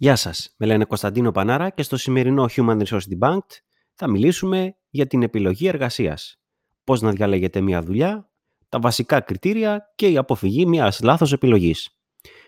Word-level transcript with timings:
Γεια 0.00 0.16
σας, 0.16 0.54
με 0.56 0.66
λένε 0.66 0.84
Κωνσταντίνο 0.84 1.32
Πανάρα 1.32 1.70
και 1.70 1.82
στο 1.82 1.96
σημερινό 1.96 2.46
Human 2.50 2.82
Resource 2.82 3.18
Debunked 3.18 3.60
θα 3.94 4.08
μιλήσουμε 4.08 4.76
για 4.90 5.06
την 5.06 5.22
επιλογή 5.22 5.66
εργασίας. 5.66 6.40
Πώς 6.84 7.00
να 7.00 7.10
διαλέγετε 7.10 7.60
μια 7.60 7.82
δουλειά, 7.82 8.30
τα 8.68 8.78
βασικά 8.78 9.20
κριτήρια 9.20 9.92
και 9.94 10.08
η 10.08 10.16
αποφυγή 10.16 10.66
μιας 10.66 11.00
λάθος 11.00 11.32
επιλογής. 11.32 11.98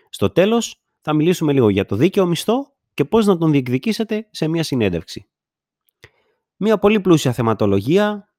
Στο 0.09 0.29
τέλος 0.29 0.83
θα 1.01 1.13
μιλήσουμε 1.13 1.53
λίγο 1.53 1.69
για 1.69 1.85
το 1.85 1.95
δίκαιο 1.95 2.25
μισθό 2.25 2.73
και 2.93 3.05
πώς 3.05 3.25
να 3.25 3.37
τον 3.37 3.51
διεκδικήσετε 3.51 4.27
σε 4.31 4.47
μια 4.47 4.63
συνέντευξη. 4.63 5.29
Μια 6.55 6.77
πολύ 6.77 6.99
πλούσια 6.99 7.31
θεματολογία 7.31 8.33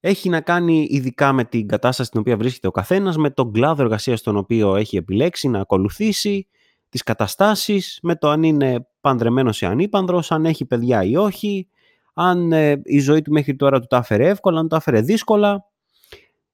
έχει 0.00 0.28
να 0.28 0.40
κάνει 0.40 0.86
ειδικά 0.90 1.32
με 1.32 1.44
την 1.44 1.68
κατάσταση 1.68 2.08
στην 2.08 2.20
οποία 2.20 2.36
βρίσκεται 2.36 2.66
ο 2.66 2.70
καθένας, 2.70 3.16
με 3.16 3.30
τον 3.30 3.52
κλάδο 3.52 3.82
εργασίας 3.82 4.22
τον 4.22 4.36
οποίο 4.36 4.76
έχει 4.76 4.96
επιλέξει 4.96 5.48
να 5.48 5.60
ακολουθήσει, 5.60 6.46
τις 6.92 7.02
καταστάσεις, 7.02 7.98
με 8.02 8.16
το 8.16 8.28
αν 8.28 8.42
είναι 8.42 8.86
πανδρεμένος 9.00 9.60
ή 9.60 9.66
ανήπανδρος, 9.66 10.32
αν 10.32 10.44
έχει 10.44 10.64
παιδιά 10.64 11.02
ή 11.02 11.16
όχι, 11.16 11.68
αν 12.14 12.52
ε, 12.52 12.80
η 12.84 12.98
ζωή 12.98 13.22
του 13.22 13.32
μέχρι 13.32 13.56
τώρα 13.56 13.80
του 13.80 13.86
τα 13.86 13.96
έφερε 13.96 14.28
εύκολα, 14.28 14.60
αν 14.60 14.68
το 14.68 14.76
έφερε 14.76 15.00
δύσκολα. 15.00 15.64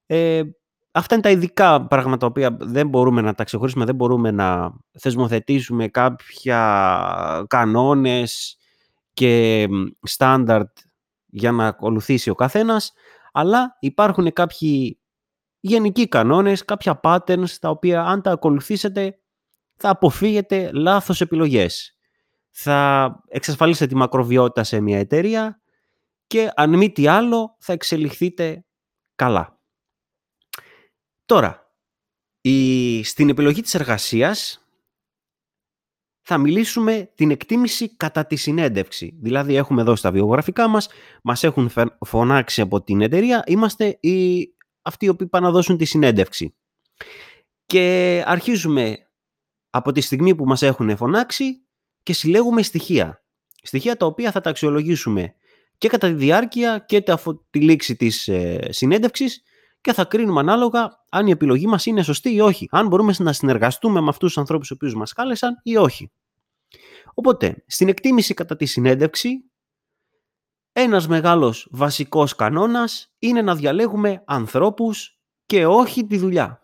Ε, 0.05 0.41
αυτά 0.91 1.13
είναι 1.13 1.23
τα 1.23 1.29
ειδικά 1.29 1.87
πράγματα 1.87 2.17
τα 2.17 2.25
οποία 2.25 2.57
δεν 2.59 2.87
μπορούμε 2.87 3.21
να 3.21 3.33
τα 3.33 3.43
ξεχωρίσουμε, 3.43 3.85
δεν 3.85 3.95
μπορούμε 3.95 4.31
να 4.31 4.71
θεσμοθετήσουμε 4.99 5.87
κάποια 5.87 7.45
κανόνες 7.47 8.57
και 9.13 9.67
στάνταρτ 10.01 10.77
για 11.25 11.51
να 11.51 11.67
ακολουθήσει 11.67 12.29
ο 12.29 12.35
καθένας, 12.35 12.91
αλλά 13.31 13.77
υπάρχουν 13.79 14.33
κάποιοι 14.33 14.99
γενικοί 15.59 16.07
κανόνες, 16.07 16.65
κάποια 16.65 16.99
patterns 17.03 17.49
τα 17.59 17.69
οποία 17.69 18.03
αν 18.03 18.21
τα 18.21 18.31
ακολουθήσετε 18.31 19.19
θα 19.79 19.89
αποφύγετε 19.89 20.71
λάθος 20.73 21.21
επιλογές. 21.21 21.97
Θα 22.49 23.21
εξασφαλίσετε 23.27 23.87
τη 23.87 23.95
μακροβιότητα 23.95 24.63
σε 24.63 24.79
μια 24.79 24.99
εταιρεία 24.99 25.61
και 26.27 26.51
αν 26.55 26.77
μη 26.77 26.91
τι 26.91 27.07
άλλο 27.07 27.55
θα 27.59 27.73
εξελιχθείτε 27.73 28.65
καλά. 29.15 29.59
Τώρα, 31.25 31.73
η, 32.41 33.03
στην 33.03 33.29
επιλογή 33.29 33.61
της 33.61 33.73
εργασίας 33.73 34.65
θα 36.21 36.37
μιλήσουμε 36.37 37.11
την 37.15 37.31
εκτίμηση 37.31 37.95
κατά 37.95 38.25
τη 38.25 38.35
συνέντευξη. 38.35 39.17
Δηλαδή 39.21 39.55
έχουμε 39.55 39.81
εδώ 39.81 39.95
στα 39.95 40.11
βιογραφικά 40.11 40.67
μας, 40.67 40.89
μας 41.23 41.43
έχουν 41.43 41.71
φωνάξει 42.05 42.61
από 42.61 42.81
την 42.81 43.01
εταιρεία, 43.01 43.43
είμαστε 43.45 43.97
οι, 44.01 44.47
αυτοί 44.81 45.05
οι 45.05 45.09
οποίοι 45.09 45.27
πάνε 45.27 45.45
να 45.45 45.51
δώσουν 45.51 45.77
τη 45.77 45.85
συνέντευξη. 45.85 46.55
Και 47.65 48.23
αρχίζουμε 48.25 49.08
από 49.69 49.91
τη 49.91 50.01
στιγμή 50.01 50.35
που 50.35 50.45
μας 50.45 50.61
έχουν 50.61 50.97
φωνάξει 50.97 51.61
και 52.03 52.13
συλλέγουμε 52.13 52.61
στοιχεία. 52.61 53.23
Στοιχεία 53.61 53.97
τα 53.97 54.05
οποία 54.05 54.31
θα 54.31 54.41
τα 54.41 54.49
αξιολογήσουμε 54.49 55.33
και 55.77 55.87
κατά 55.87 56.07
τη 56.07 56.13
διάρκεια 56.13 56.79
και 56.87 57.03
από 57.07 57.45
τη 57.49 57.59
λήξη 57.59 57.95
της 57.95 58.27
ε, 58.27 58.67
συνέντευξης 58.69 59.43
και 59.81 59.93
θα 59.93 60.05
κρίνουμε 60.05 60.39
ανάλογα 60.39 61.03
αν 61.09 61.27
η 61.27 61.31
επιλογή 61.31 61.67
μας 61.67 61.85
είναι 61.85 62.03
σωστή 62.03 62.33
ή 62.33 62.39
όχι. 62.39 62.67
Αν 62.71 62.87
μπορούμε 62.87 63.13
να 63.17 63.33
συνεργαστούμε 63.33 64.01
με 64.01 64.09
αυτούς 64.09 64.27
τους 64.27 64.37
ανθρώπους 64.37 64.67
που 64.67 64.73
οποίους 64.77 64.95
μας 64.95 65.13
κάλεσαν 65.13 65.59
ή 65.63 65.77
όχι. 65.77 66.11
Οπότε, 67.13 67.63
στην 67.67 67.87
εκτίμηση 67.87 68.33
κατά 68.33 68.55
τη 68.55 68.65
συνέντευξη, 68.65 69.43
ένας 70.71 71.07
μεγάλος 71.07 71.67
βασικός 71.71 72.35
κανόνας 72.35 73.11
είναι 73.19 73.41
να 73.41 73.55
διαλέγουμε 73.55 74.23
ανθρώπους 74.25 75.19
και 75.45 75.65
όχι 75.65 76.05
τη 76.05 76.17
δουλειά. 76.17 76.58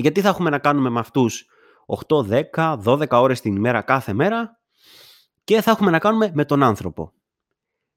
Γιατί 0.00 0.20
θα 0.20 0.28
έχουμε 0.28 0.50
να 0.50 0.58
κάνουμε 0.58 0.90
με 0.90 0.98
αυτούς 0.98 1.46
8, 2.08 2.22
10, 2.54 2.76
12 2.84 3.06
ώρες 3.10 3.40
την 3.40 3.56
ημέρα 3.56 3.82
κάθε 3.82 4.12
μέρα 4.12 4.58
και 5.44 5.60
θα 5.60 5.70
έχουμε 5.70 5.90
να 5.90 5.98
κάνουμε 5.98 6.30
με 6.34 6.44
τον 6.44 6.62
άνθρωπο. 6.62 7.12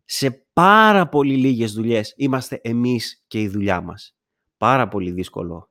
Σε 0.06 0.46
πάρα 0.54 1.10
πολύ 1.10 1.36
λίγες 1.36 1.74
δουλειές 1.74 2.14
είμαστε 2.18 2.60
εμείς 2.64 3.24
και 3.28 3.42
η 3.42 3.48
δουλειά 3.48 3.82
μας. 3.82 4.16
Πάρα 4.58 4.88
πολύ 4.88 5.12
δύσκολο. 5.12 5.70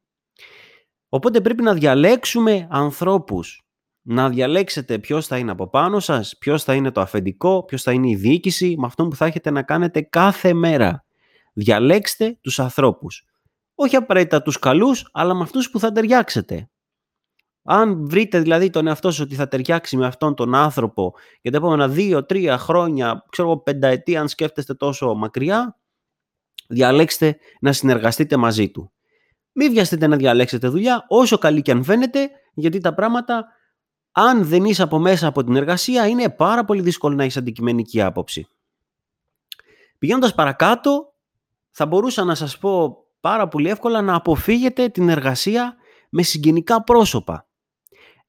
Οπότε 1.08 1.40
πρέπει 1.40 1.62
να 1.62 1.74
διαλέξουμε 1.74 2.66
ανθρώπους. 2.70 3.62
Να 4.02 4.28
διαλέξετε 4.28 4.98
ποιος 4.98 5.26
θα 5.26 5.38
είναι 5.38 5.50
από 5.50 5.68
πάνω 5.68 6.00
σας, 6.00 6.36
ποιος 6.38 6.64
θα 6.64 6.74
είναι 6.74 6.90
το 6.90 7.00
αφεντικό, 7.00 7.64
ποιος 7.64 7.82
θα 7.82 7.92
είναι 7.92 8.08
η 8.08 8.14
διοίκηση, 8.14 8.74
με 8.78 8.86
αυτό 8.86 9.08
που 9.08 9.16
θα 9.16 9.26
έχετε 9.26 9.50
να 9.50 9.62
κάνετε 9.62 10.00
κάθε 10.00 10.52
μέρα. 10.52 11.04
Διαλέξτε 11.52 12.38
τους 12.40 12.58
ανθρώπους. 12.58 13.24
Όχι 13.74 13.96
απαραίτητα 13.96 14.42
τους 14.42 14.58
καλούς, 14.58 15.08
αλλά 15.12 15.34
με 15.34 15.42
αυτούς 15.42 15.70
που 15.70 15.78
θα 15.78 15.92
ταιριάξετε. 15.92 16.70
Αν 17.64 18.08
βρείτε 18.08 18.40
δηλαδή 18.40 18.70
τον 18.70 18.86
εαυτό 18.86 19.10
σας 19.10 19.20
ότι 19.20 19.34
θα 19.34 19.48
ταιριάξει 19.48 19.96
με 19.96 20.06
αυτόν 20.06 20.34
τον 20.34 20.54
άνθρωπο 20.54 21.14
για 21.40 21.50
τα 21.50 21.56
επόμενα 21.56 21.88
δύο-τρία 21.88 22.58
χρόνια, 22.58 23.24
ξέρω 23.30 23.48
εγώ 23.48 23.58
πενταετία 23.58 24.20
αν 24.20 24.28
σκέφτεστε 24.28 24.74
τόσο 24.74 25.14
μακριά, 25.14 25.78
διαλέξτε 26.68 27.36
να 27.60 27.72
συνεργαστείτε 27.72 28.36
μαζί 28.36 28.70
του. 28.70 28.92
Μην 29.52 29.72
βιαστείτε 29.72 30.06
να 30.06 30.16
διαλέξετε 30.16 30.68
δουλειά, 30.68 31.04
όσο 31.08 31.38
καλή 31.38 31.62
και 31.62 31.70
αν 31.70 31.84
φαίνεται, 31.84 32.30
γιατί 32.54 32.80
τα 32.80 32.94
πράγματα, 32.94 33.46
αν 34.12 34.44
δεν 34.44 34.64
είσαι 34.64 34.82
από 34.82 34.98
μέσα 34.98 35.26
από 35.26 35.44
την 35.44 35.56
εργασία, 35.56 36.06
είναι 36.06 36.30
πάρα 36.30 36.64
πολύ 36.64 36.82
δύσκολο 36.82 37.14
να 37.14 37.22
έχεις 37.22 37.36
αντικειμενική 37.36 38.02
άποψη. 38.02 38.46
Πηγαίνοντας 39.98 40.34
παρακάτω, 40.34 41.14
θα 41.70 41.86
μπορούσα 41.86 42.24
να 42.24 42.34
σας 42.34 42.58
πω 42.58 43.01
πάρα 43.22 43.48
πολύ 43.48 43.68
εύκολα 43.68 44.02
να 44.02 44.14
αποφύγετε 44.14 44.88
την 44.88 45.08
εργασία 45.08 45.74
με 46.08 46.22
συγγενικά 46.22 46.82
πρόσωπα 46.82 47.46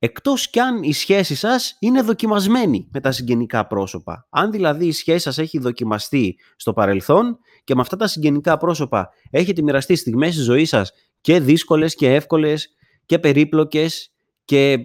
εκτός 0.04 0.50
κι 0.50 0.60
αν 0.60 0.84
η 0.84 0.94
σχέση 0.94 1.36
σας 1.36 1.78
είναι 1.80 2.02
δοκιμασμένη 2.02 2.88
με 2.92 3.00
τα 3.00 3.12
συγγενικά 3.12 3.68
πρόσωπα. 3.68 4.28
Αν 4.30 4.52
δηλαδή 4.52 4.86
η 4.86 4.92
σχέση 4.92 5.20
σας 5.20 5.38
έχει 5.38 5.60
δοκιμαστεί 5.60 6.40
στο 6.56 6.74
παρελθόν 6.74 7.38
και 7.64 7.76
με 7.76 7.82
αυτά 7.82 7.96
τα 7.96 8.08
συγγενικά 8.08 8.58
πρόσωπα 8.58 9.10
έχετε 9.30 9.62
μοιραστεί 9.62 9.96
στιγμές 9.96 10.36
της 10.36 10.44
ζωής 10.44 10.70
σας 10.70 10.92
και 11.22 11.40
δύσκολες 11.40 11.96
και 11.96 12.14
εύκολες 12.14 12.70
και 13.06 13.20
περίπλοκες 13.20 14.14
και 14.46 14.78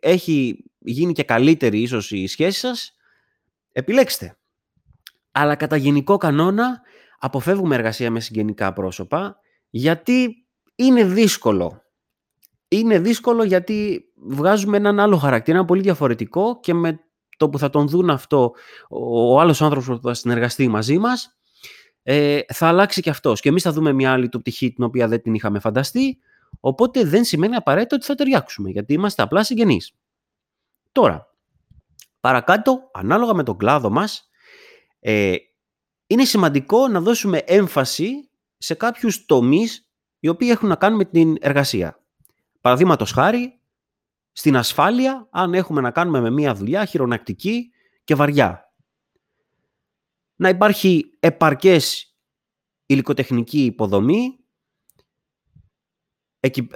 έχει 0.00 0.64
γίνει 0.78 1.12
και 1.12 1.22
καλύτερη 1.22 1.80
ίσως 1.80 2.10
η 2.10 2.26
σχέση 2.26 2.58
σας, 2.58 2.92
επιλέξτε. 3.72 4.38
Αλλά 5.32 5.54
κατά 5.54 5.76
γενικό 5.76 6.16
κανόνα 6.16 6.80
αποφεύγουμε 7.18 7.74
εργασία 7.74 8.10
με 8.10 8.20
συγγενικά 8.20 8.72
πρόσωπα 8.72 9.36
γιατί 9.76 10.46
είναι 10.74 11.04
δύσκολο 11.04 11.82
είναι 12.68 12.98
δύσκολο 12.98 13.44
γιατί 13.44 14.04
βγάζουμε 14.14 14.76
έναν 14.76 15.00
άλλο 15.00 15.16
χαρακτήρα, 15.16 15.56
ένα 15.56 15.66
πολύ 15.66 15.82
διαφορετικό 15.82 16.60
και 16.60 16.74
με 16.74 17.00
το 17.36 17.48
που 17.48 17.58
θα 17.58 17.70
τον 17.70 17.88
δουν 17.88 18.10
αυτό 18.10 18.54
ο 18.88 19.40
άλλος 19.40 19.62
άνθρωπος 19.62 20.00
που 20.00 20.06
θα 20.06 20.14
συνεργαστεί 20.14 20.68
μαζί 20.68 20.98
μας 20.98 21.38
ε, 22.02 22.40
θα 22.48 22.66
αλλάξει 22.68 23.02
και 23.02 23.10
αυτός. 23.10 23.40
Και 23.40 23.48
εμείς 23.48 23.62
θα 23.62 23.72
δούμε 23.72 23.92
μια 23.92 24.12
άλλη 24.12 24.28
του 24.28 24.40
πτυχή 24.40 24.72
την 24.72 24.84
οποία 24.84 25.08
δεν 25.08 25.22
την 25.22 25.34
είχαμε 25.34 25.58
φανταστεί 25.58 26.18
οπότε 26.60 27.04
δεν 27.04 27.24
σημαίνει 27.24 27.54
απαραίτητο 27.54 27.96
ότι 27.96 28.04
θα 28.04 28.14
ταιριάξουμε 28.14 28.70
γιατί 28.70 28.92
είμαστε 28.92 29.22
απλά 29.22 29.44
συγγενείς. 29.44 29.92
Τώρα, 30.92 31.34
παρακάτω, 32.20 32.90
ανάλογα 32.92 33.34
με 33.34 33.42
τον 33.42 33.56
κλάδο 33.56 33.90
μας, 33.90 34.28
ε, 35.00 35.34
είναι 36.06 36.24
σημαντικό 36.24 36.88
να 36.88 37.00
δώσουμε 37.00 37.38
έμφαση 37.38 38.25
σε 38.58 38.74
κάποιους 38.74 39.24
τομείς 39.24 39.90
οι 40.18 40.28
οποίοι 40.28 40.48
έχουν 40.50 40.68
να 40.68 40.76
κάνουν 40.76 40.98
με 40.98 41.04
την 41.04 41.36
εργασία. 41.40 42.00
Παραδείγματος 42.60 43.12
χάρη, 43.12 43.60
στην 44.32 44.56
ασφάλεια, 44.56 45.28
αν 45.30 45.54
έχουμε 45.54 45.80
να 45.80 45.90
κάνουμε 45.90 46.20
με 46.20 46.30
μια 46.30 46.54
δουλειά 46.54 46.84
χειρονακτική 46.84 47.70
και 48.04 48.14
βαριά. 48.14 48.72
Να 50.36 50.48
υπάρχει 50.48 51.04
επαρκές 51.20 52.16
υλικοτεχνική 52.86 53.64
υποδομή, 53.64 54.38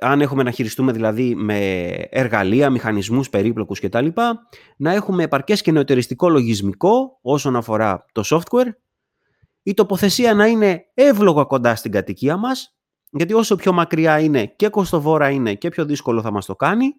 αν 0.00 0.20
έχουμε 0.20 0.42
να 0.42 0.50
χειριστούμε 0.50 0.92
δηλαδή 0.92 1.34
με 1.34 1.88
εργαλεία, 2.10 2.70
μηχανισμούς 2.70 3.30
περίπλοκους 3.30 3.80
κτλ. 3.80 4.06
Να 4.76 4.92
έχουμε 4.92 5.22
επαρκές 5.22 5.62
και 5.62 5.72
νεωτεριστικό 5.72 6.28
λογισμικό 6.28 7.18
όσον 7.22 7.56
αφορά 7.56 8.06
το 8.12 8.22
software. 8.24 8.70
Η 9.62 9.74
τοποθεσία 9.74 10.34
να 10.34 10.46
είναι 10.46 10.84
εύλογα 10.94 11.44
κοντά 11.44 11.74
στην 11.74 11.90
κατοικία 11.90 12.36
μας, 12.36 12.76
γιατί 13.10 13.34
όσο 13.34 13.56
πιο 13.56 13.72
μακριά 13.72 14.20
είναι 14.20 14.46
και 14.46 14.68
κοστοβόρα 14.68 15.30
είναι 15.30 15.54
και 15.54 15.68
πιο 15.68 15.84
δύσκολο 15.84 16.22
θα 16.22 16.32
μας 16.32 16.46
το 16.46 16.56
κάνει 16.56 16.94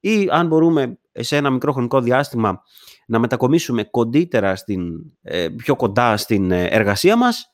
ή 0.00 0.28
αν 0.30 0.46
μπορούμε 0.46 0.98
σε 1.12 1.36
ένα 1.36 1.50
μικρό 1.50 1.72
χρονικό 1.72 2.00
διάστημα 2.00 2.62
να 3.06 3.18
μετακομίσουμε 3.18 3.84
κοντύτερα 3.84 4.56
στην, 4.56 4.92
ε, 5.22 5.48
πιο 5.48 5.76
κοντά 5.76 6.16
στην 6.16 6.50
ε, 6.50 6.66
εργασία 6.66 7.16
μας 7.16 7.46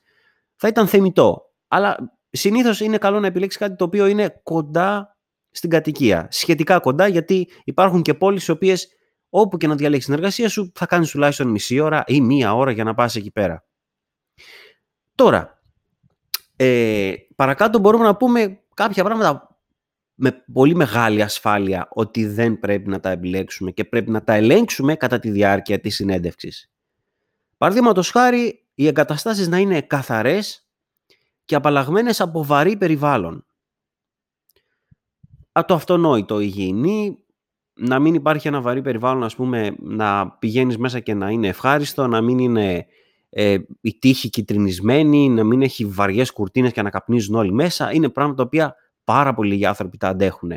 θα 0.55 0.67
ήταν 0.67 0.87
θεμητό. 0.87 1.41
Αλλά 1.67 1.97
συνήθως 2.29 2.79
είναι 2.79 2.97
καλό 2.97 3.19
να 3.19 3.27
επιλέξεις 3.27 3.59
κάτι 3.59 3.75
το 3.75 3.83
οποίο 3.83 4.05
είναι 4.05 4.39
κοντά 4.43 5.17
στην 5.51 5.69
κατοικία. 5.69 6.27
Σχετικά 6.31 6.79
κοντά 6.79 7.07
γιατί 7.07 7.49
υπάρχουν 7.63 8.01
και 8.01 8.13
πόλεις 8.13 8.47
οι 8.47 8.51
οποίες 8.51 8.87
όπου 9.29 9.57
και 9.57 9.67
να 9.67 9.75
διαλέξεις 9.75 10.05
την 10.05 10.13
εργασία 10.13 10.49
σου 10.49 10.71
θα 10.75 10.85
κάνεις 10.85 11.09
τουλάχιστον 11.11 11.47
μισή 11.47 11.79
ώρα 11.79 12.03
ή 12.07 12.21
μία 12.21 12.55
ώρα 12.55 12.71
για 12.71 12.83
να 12.83 12.93
πας 12.93 13.15
εκεί 13.15 13.31
πέρα. 13.31 13.68
Τώρα, 15.19 15.61
ε, 16.55 17.13
παρακάτω 17.35 17.79
μπορούμε 17.79 18.03
να 18.03 18.15
πούμε 18.15 18.59
κάποια 18.73 19.03
πράγματα 19.03 19.59
με 20.13 20.43
πολύ 20.53 20.75
μεγάλη 20.75 21.21
ασφάλεια 21.21 21.87
ότι 21.91 22.25
δεν 22.25 22.59
πρέπει 22.59 22.89
να 22.89 22.99
τα 22.99 23.09
επιλέξουμε 23.09 23.71
και 23.71 23.85
πρέπει 23.85 24.11
να 24.11 24.23
τα 24.23 24.33
ελέγξουμε 24.33 24.95
κατά 24.95 25.19
τη 25.19 25.29
διάρκεια 25.29 25.79
της 25.79 25.95
συνέντευξης. 25.95 26.71
Παραδείγματος 27.57 28.11
χάρη, 28.11 28.67
οι 28.73 28.87
εγκαταστάσεις 28.87 29.47
να 29.47 29.57
είναι 29.57 29.81
καθαρές 29.81 30.67
και 31.45 31.55
απαλλαγμένες 31.55 32.21
από 32.21 32.43
βαρύ 32.45 32.77
περιβάλλον. 32.77 33.45
Α, 35.51 35.65
το 35.65 35.73
αυτονόητο 35.73 36.39
υγιεινή, 36.39 37.23
να 37.73 37.99
μην 37.99 38.13
υπάρχει 38.13 38.47
ένα 38.47 38.61
βαρύ 38.61 38.81
περιβάλλον, 38.81 39.23
ας 39.23 39.35
πούμε, 39.35 39.75
να 39.79 40.31
πηγαίνεις 40.31 40.77
μέσα 40.77 40.99
και 40.99 41.13
να 41.13 41.29
είναι 41.29 41.47
ευχάριστο, 41.47 42.07
να 42.07 42.21
μην 42.21 42.39
είναι 42.39 42.87
ε, 43.29 43.57
η 43.81 43.97
τύχη 43.99 44.29
κυτρινισμένη, 44.29 45.29
να 45.29 45.43
μην 45.43 45.61
έχει 45.61 45.85
βαριές 45.85 46.31
κουρτίνες 46.31 46.71
και 46.71 46.81
να 46.81 46.89
καπνίζουν 46.89 47.35
όλοι 47.35 47.51
μέσα. 47.51 47.93
Είναι 47.93 48.09
πράγματα 48.09 48.37
τα 48.37 48.43
οποία 48.43 48.75
πάρα 49.03 49.33
πολλοί 49.33 49.49
λίγοι 49.49 49.65
άνθρωποι 49.65 49.97
τα 49.97 50.07
αντέχουν. 50.07 50.51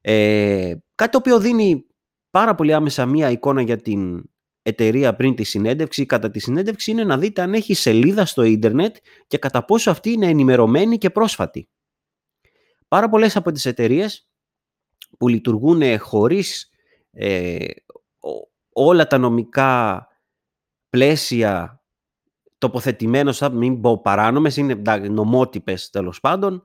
Ε, 0.00 0.74
κάτι 0.94 1.10
το 1.10 1.18
οποίο 1.18 1.40
δίνει 1.40 1.84
πάρα 2.30 2.54
πολύ 2.54 2.74
άμεσα 2.74 3.06
μία 3.06 3.30
εικόνα 3.30 3.62
για 3.62 3.76
την 3.76 4.22
εταιρεία 4.62 5.14
πριν 5.16 5.34
τη 5.34 5.44
συνέντευξη, 5.44 6.06
κατά 6.06 6.30
τη 6.30 6.38
συνέντευξη 6.38 6.90
είναι 6.90 7.04
να 7.04 7.18
δείτε 7.18 7.42
αν 7.42 7.54
έχει 7.54 7.74
σελίδα 7.74 8.24
στο 8.24 8.42
ίντερνετ 8.42 8.96
και 9.26 9.38
κατά 9.38 9.64
πόσο 9.64 9.90
αυτή 9.90 10.10
είναι 10.10 10.26
ενημερωμένη 10.26 10.98
και 10.98 11.10
πρόσφατη. 11.10 11.68
Πάρα 12.88 13.08
πολλές 13.08 13.36
από 13.36 13.52
τις 13.52 13.66
εταιρείες 13.66 14.28
που 15.18 15.28
λειτουργούν 15.28 15.98
χωρίς 15.98 16.70
ε, 17.12 17.66
όλα 18.72 19.06
τα 19.06 19.18
νομικά 19.18 20.06
πλαίσια 20.90 21.80
τοποθετημένος, 22.58 23.38
θα 23.38 23.50
μην 23.50 23.80
πω 23.80 24.00
παράνομες, 24.00 24.56
είναι 24.56 24.74
νομότυπες 25.10 25.90
τέλος 25.90 26.20
πάντων, 26.20 26.64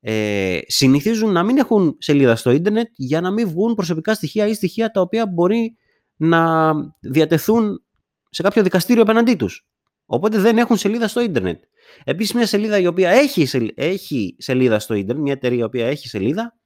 ε, 0.00 0.58
συνηθίζουν 0.66 1.32
να 1.32 1.42
μην 1.42 1.56
έχουν 1.56 1.96
σελίδα 1.98 2.36
στο 2.36 2.50
ίντερνετ 2.50 2.88
για 2.96 3.20
να 3.20 3.30
μην 3.30 3.48
βγουν 3.48 3.74
προσωπικά 3.74 4.14
στοιχεία 4.14 4.46
ή 4.46 4.54
στοιχεία 4.54 4.90
τα 4.90 5.00
οποία 5.00 5.26
μπορεί 5.26 5.76
να 6.16 6.72
διατεθούν 7.00 7.84
σε 8.30 8.42
κάποιο 8.42 8.62
δικαστήριο 8.62 9.02
απέναντί 9.02 9.34
τους. 9.34 9.66
Οπότε 10.06 10.38
δεν 10.38 10.58
έχουν 10.58 10.76
σελίδα 10.76 11.08
στο 11.08 11.20
ίντερνετ. 11.20 11.62
Επίσης 12.04 12.34
μια 12.34 12.46
σελίδα 12.46 12.78
η 12.78 12.86
οποία 12.86 13.10
έχει, 13.10 13.72
έχει 13.74 14.36
σελίδα 14.38 14.78
στο 14.78 14.94
ίντερνετ, 14.94 15.24
μια 15.24 15.32
εταιρεία 15.32 15.58
η 15.58 15.62
οποία 15.62 15.86
έχει 15.86 16.08
σελίδα, 16.08 16.56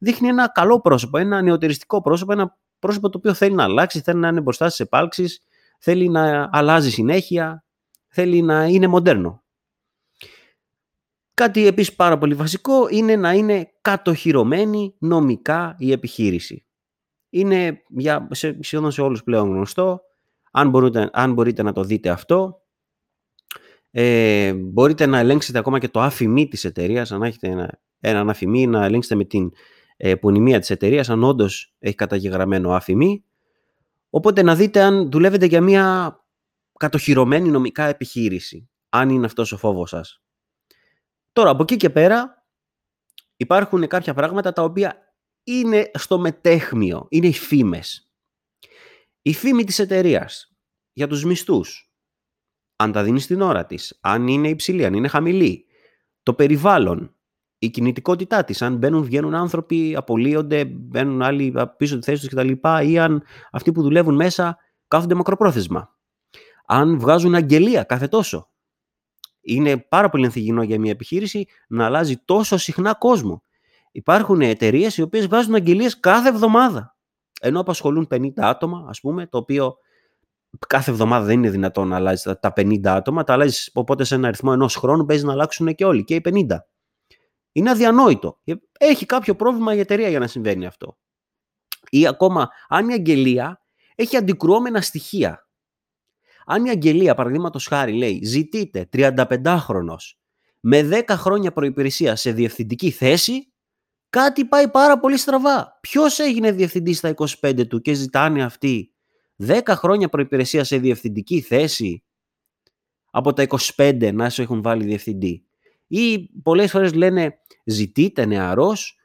δείχνει 0.00 0.28
ένα 0.28 0.48
καλό 0.48 0.80
πρόσωπο, 0.80 1.18
ένα 1.18 1.42
νεοτεριστικό 1.42 2.00
πρόσωπο, 2.00 2.32
ένα 2.32 2.58
πρόσωπο 2.78 3.08
το 3.08 3.18
οποίο 3.18 3.34
θέλει 3.34 3.54
να 3.54 3.64
αλλάξει, 3.64 4.00
θέλει 4.00 4.18
να 4.18 4.28
είναι 4.28 4.40
μπροστά 4.40 4.66
στις 4.66 4.80
επάλξεις, 4.80 5.40
θέλει 5.82 6.08
να 6.08 6.48
αλλάζει 6.52 6.90
συνέχεια, 6.90 7.64
θέλει 8.08 8.42
να 8.42 8.66
είναι 8.66 8.86
μοντέρνο. 8.86 9.42
Κάτι 11.34 11.66
επίσης 11.66 11.94
πάρα 11.94 12.18
πολύ 12.18 12.34
βασικό 12.34 12.88
είναι 12.88 13.16
να 13.16 13.32
είναι 13.32 13.72
κατοχυρωμένη 13.80 14.94
νομικά 14.98 15.74
η 15.78 15.92
επιχείρηση. 15.92 16.66
Είναι 17.30 17.82
για, 17.88 18.28
σε, 18.30 18.58
σχεδόν 18.60 18.90
σε 18.90 19.02
όλους 19.02 19.22
πλέον 19.22 19.48
γνωστό. 19.48 20.00
Αν 20.52 20.70
μπορείτε, 20.70 21.10
αν 21.12 21.32
μπορείτε 21.32 21.62
να 21.62 21.72
το 21.72 21.84
δείτε 21.84 22.08
αυτό, 22.08 22.62
ε, 23.90 24.52
μπορείτε 24.54 25.06
να 25.06 25.18
ελέγξετε 25.18 25.58
ακόμα 25.58 25.78
και 25.78 25.88
το 25.88 26.00
αφημί 26.00 26.48
της 26.48 26.64
εταιρείας, 26.64 27.12
αν 27.12 27.22
έχετε 27.22 27.48
ένα, 27.48 27.80
έναν 28.00 28.30
αφημί, 28.30 28.66
να 28.66 28.84
ελέγξετε 28.84 29.14
με 29.14 29.24
την 29.24 29.52
επωνυμία 29.96 30.58
της 30.58 30.70
εταιρείας, 30.70 31.08
αν 31.08 31.24
όντως 31.24 31.74
έχει 31.78 31.94
καταγεγραμμένο 31.94 32.72
αφημί. 32.72 33.24
Οπότε 34.14 34.42
να 34.42 34.54
δείτε 34.54 34.82
αν 34.82 35.10
δουλεύετε 35.10 35.46
για 35.46 35.60
μια 35.60 36.16
κατοχυρωμένη 36.78 37.48
νομικά 37.48 37.84
επιχείρηση, 37.84 38.70
αν 38.88 39.08
είναι 39.08 39.26
αυτός 39.26 39.52
ο 39.52 39.56
φόβος 39.56 39.90
σας. 39.90 40.22
Τώρα, 41.32 41.50
από 41.50 41.62
εκεί 41.62 41.76
και 41.76 41.90
πέρα, 41.90 42.46
υπάρχουν 43.36 43.86
κάποια 43.86 44.14
πράγματα 44.14 44.52
τα 44.52 44.62
οποία 44.62 45.14
είναι 45.44 45.90
στο 45.94 46.18
μετέχμιο, 46.18 47.06
είναι 47.08 47.26
οι 47.26 47.32
φήμες. 47.32 48.12
Η 49.22 49.34
φήμη 49.34 49.64
της 49.64 49.78
εταιρείας 49.78 50.56
για 50.92 51.08
τους 51.08 51.24
μισθούς, 51.24 51.92
αν 52.76 52.92
τα 52.92 53.02
δίνεις 53.02 53.24
στην 53.24 53.40
ώρα 53.40 53.66
της, 53.66 53.98
αν 54.00 54.28
είναι 54.28 54.48
υψηλή, 54.48 54.84
αν 54.84 54.94
είναι 54.94 55.08
χαμηλή, 55.08 55.66
το 56.22 56.34
περιβάλλον, 56.34 57.16
η 57.62 57.70
κινητικότητά 57.70 58.44
της, 58.44 58.62
αν 58.62 58.76
μπαίνουν, 58.76 59.02
βγαίνουν 59.02 59.34
άνθρωποι, 59.34 59.96
απολύονται, 59.96 60.64
μπαίνουν 60.64 61.22
άλλοι 61.22 61.54
πίσω 61.76 61.98
τη 61.98 62.04
θέση 62.04 62.28
τους 62.28 62.28
κτλ. 62.28 62.68
ή 62.84 62.98
αν 62.98 63.22
αυτοί 63.52 63.72
που 63.72 63.82
δουλεύουν 63.82 64.14
μέσα 64.14 64.56
κάθονται 64.88 65.14
μακροπρόθεσμα. 65.14 65.96
Αν 66.66 66.98
βγάζουν 66.98 67.34
αγγελία 67.34 67.82
κάθε 67.82 68.08
τόσο. 68.08 68.50
Είναι 69.40 69.76
πάρα 69.76 70.08
πολύ 70.08 70.24
ενθυγινό 70.24 70.62
για 70.62 70.80
μια 70.80 70.90
επιχείρηση 70.90 71.46
να 71.68 71.84
αλλάζει 71.84 72.16
τόσο 72.16 72.56
συχνά 72.56 72.94
κόσμο. 72.94 73.42
Υπάρχουν 73.92 74.40
εταιρείες 74.40 74.96
οι 74.96 75.02
οποίες 75.02 75.26
βγάζουν 75.26 75.54
αγγελίες 75.54 76.00
κάθε 76.00 76.28
εβδομάδα. 76.28 76.96
Ενώ 77.40 77.60
απασχολούν 77.60 78.06
50 78.10 78.30
άτομα, 78.36 78.84
ας 78.88 79.00
πούμε, 79.00 79.26
το 79.26 79.38
οποίο 79.38 79.76
κάθε 80.66 80.90
εβδομάδα 80.90 81.24
δεν 81.24 81.38
είναι 81.38 81.50
δυνατόν 81.50 81.88
να 81.88 81.96
αλλάζει 81.96 82.32
τα 82.40 82.52
50 82.56 82.80
άτομα. 82.84 83.24
Τα 83.24 83.32
αλλάζεις 83.32 83.70
οπότε 83.74 84.04
σε 84.04 84.14
ένα 84.14 84.28
αριθμό 84.28 84.50
ενός 84.54 84.76
χρόνου 84.76 85.04
παίζει 85.04 85.24
να 85.24 85.32
αλλάξουν 85.32 85.74
και 85.74 85.84
όλοι, 85.84 86.04
και 86.04 86.14
οι 86.14 86.20
50. 86.20 86.66
Είναι 87.52 87.70
αδιανόητο. 87.70 88.40
Έχει 88.78 89.06
κάποιο 89.06 89.36
πρόβλημα 89.36 89.74
η 89.74 89.78
εταιρεία 89.78 90.08
για 90.08 90.18
να 90.18 90.26
συμβαίνει 90.26 90.66
αυτό. 90.66 90.98
Ή 91.90 92.06
ακόμα, 92.06 92.48
αν 92.68 92.88
η 92.88 92.92
αγγελία 92.92 93.62
έχει 93.94 94.16
αντικρουόμενα 94.16 94.80
στοιχεία. 94.80 95.46
Αν 96.46 96.64
η 96.64 96.70
αγγελία, 96.70 97.14
παραδείγματος 97.14 97.66
χάρη, 97.66 97.92
λέει 97.92 98.24
ζητείτε 98.24 98.88
35χρονο 98.92 99.96
με 100.60 100.88
10 100.92 101.02
χρόνια 101.08 101.52
προπηρεσία 101.52 102.16
σε 102.16 102.32
διευθυντική 102.32 102.90
θέση, 102.90 103.52
κάτι 104.10 104.44
πάει 104.44 104.70
πάρα 104.70 104.98
πολύ 104.98 105.16
στραβά. 105.16 105.78
Ποιος 105.80 106.18
έγινε 106.18 106.52
διευθυντής 106.52 106.98
στα 106.98 107.14
25 107.40 107.66
του 107.68 107.80
και 107.80 107.92
ζητάνε 107.92 108.42
αυτοί 108.42 108.94
10 109.46 109.60
χρόνια 109.66 110.08
προπηρεσία 110.08 110.64
σε 110.64 110.78
διευθυντική 110.78 111.40
θέση 111.40 112.04
από 113.10 113.32
τα 113.32 113.46
25 113.76 114.10
να 114.14 114.30
σου 114.30 114.42
έχουν 114.42 114.62
βάλει 114.62 114.84
διευθυντή; 114.84 115.46
Ή 115.94 116.30
πολλές 116.42 116.70
φορές 116.70 116.94
λένε 116.94 117.38
ζητείτε 117.64 118.24
νεαρός 118.24 118.98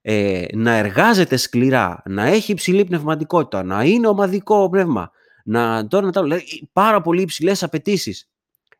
ε, 0.00 0.44
να 0.54 0.72
εργάζεται 0.72 1.36
σκληρά, 1.36 2.02
να 2.04 2.24
έχει 2.24 2.52
υψηλή 2.52 2.84
πνευματικότητα, 2.84 3.62
να 3.62 3.84
είναι 3.84 4.06
ομαδικό 4.06 4.68
πνεύμα, 4.68 5.10
να 5.44 5.86
τώρα 5.86 6.06
να 6.06 6.12
τα 6.12 6.26
λέει, 6.26 6.68
πάρα 6.72 7.00
πολύ 7.00 7.22
υψηλές 7.22 7.62
απαιτήσεις. 7.62 8.30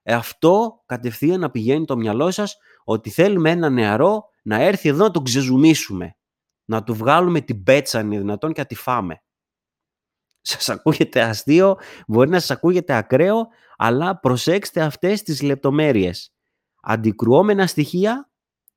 Ε, 0.03 0.15
αυτό 0.15 0.83
κατευθείαν 0.87 1.41
να 1.41 1.51
πηγαίνει 1.51 1.85
το 1.85 1.97
μυαλό 1.97 2.31
σας 2.31 2.57
ότι 2.85 3.11
θέλουμε 3.11 3.51
ένα 3.51 3.71
νεαρό 3.71 4.25
να 4.43 4.63
έρθει 4.63 4.89
εδώ 4.89 5.05
να 5.05 5.11
τον 5.11 5.25
ξεζουμίσουμε. 5.25 6.17
Να 6.65 6.83
του 6.83 6.95
βγάλουμε 6.95 7.41
την 7.41 7.63
πέτσα 7.63 7.99
αν 7.99 8.07
είναι 8.07 8.21
δυνατόν 8.21 8.53
και 8.53 8.61
να 8.61 8.67
τη 8.67 8.75
φάμε. 8.75 9.23
Σας 10.41 10.69
ακούγεται 10.69 11.23
αστείο, 11.23 11.77
μπορεί 12.07 12.31
να 12.31 12.41
σας 12.41 12.51
ακούγεται 12.51 12.95
ακραίο, 12.95 13.49
αλλά 13.77 14.21
προσέξτε 14.21 14.81
αυτές 14.81 15.23
τις 15.23 15.43
λεπτομέρειες. 15.43 16.32
Αντικρουόμενα 16.85 17.67
στοιχεία 17.67 18.31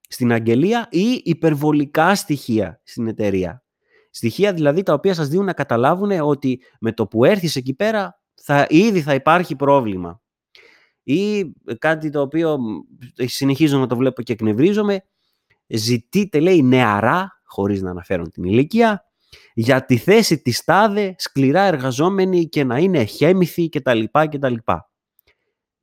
στην 0.10 0.32
αγγελία 0.32 0.88
ή 0.92 1.22
υπερβολικά 1.24 2.16
στοιχεία 2.16 2.82
στην 2.84 3.08
εταιρεία. 3.08 3.64
Στοιχεία 4.10 4.54
δηλαδή 4.54 4.84
τα 4.84 4.94
οποία 4.94 5.14
σας 5.14 5.28
δίνουν 5.28 5.46
να 5.46 5.54
καταλάβουν 5.54 6.12
ότι 6.12 6.62
με 6.80 6.92
το 6.92 7.08
που 7.08 7.26
έρθεις 7.26 7.56
εκεί 7.56 7.74
πέρα 7.74 8.20
θα, 8.42 8.68
ήδη 8.70 9.02
θα 9.02 9.14
υπάρχει 9.14 9.56
πρόβλημα. 9.56 10.22
Ή 11.04 11.54
κάτι 11.80 12.10
το 12.10 12.22
οποίο 12.22 12.58
συνεχίζω 13.16 13.80
να 13.80 13.88
το 13.88 13.96
βλέπω 13.96 14.22
και 14.22 14.34
εκνευρίζομαι, 14.34 15.04
ζητείτε 15.68 16.40
λέει 16.40 16.62
νεαρά, 16.64 17.42
χωρίς 17.44 17.82
να 17.82 17.90
αναφέρουν 17.90 18.32
την 18.32 18.44
ηλικία, 18.44 19.06
για 19.54 19.86
τη 19.86 19.98
θέση 19.98 20.42
της 20.42 20.64
τάδε 20.64 21.16
σκληρά 21.18 21.62
εργαζόμενη 21.62 22.48
και 22.48 22.64
να 22.64 22.78
είναι 22.78 23.04
χέμηθη 23.04 23.70
κτλ. 23.70 24.04
κτλ. 24.12 24.54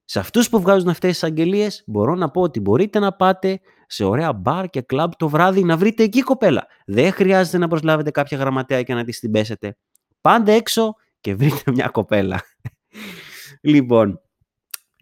Σε 0.04 0.18
αυτούς 0.18 0.49
που 0.49 0.61
βγάζουν 0.61 0.88
αυτές 0.88 1.11
τις 1.11 1.25
αγγελίες 1.25 1.82
μπορώ 1.87 2.14
να 2.14 2.30
πω 2.30 2.40
ότι 2.40 2.61
μπορείτε 2.61 2.99
να 2.99 3.12
πάτε 3.12 3.61
σε 3.87 4.04
ωραία 4.04 4.32
μπαρ 4.32 4.68
και 4.68 4.80
κλαμπ 4.80 5.11
το 5.16 5.28
βράδυ 5.28 5.64
να 5.64 5.76
βρείτε 5.76 6.02
εκεί 6.02 6.21
κοπέλα. 6.21 6.66
Δεν 6.87 7.12
χρειάζεται 7.12 7.59
να 7.59 7.68
προσλάβετε 7.68 8.11
κάποια 8.11 8.38
γραμματέα 8.38 8.82
και 8.82 8.94
να 8.94 9.04
τη 9.04 9.18
την 9.18 9.30
πέσετε. 9.30 9.76
Πάντε 10.21 10.52
έξω 10.52 10.94
και 11.21 11.35
βρείτε 11.35 11.71
μια 11.73 11.88
κοπέλα. 11.88 12.42
λοιπόν, 13.62 14.21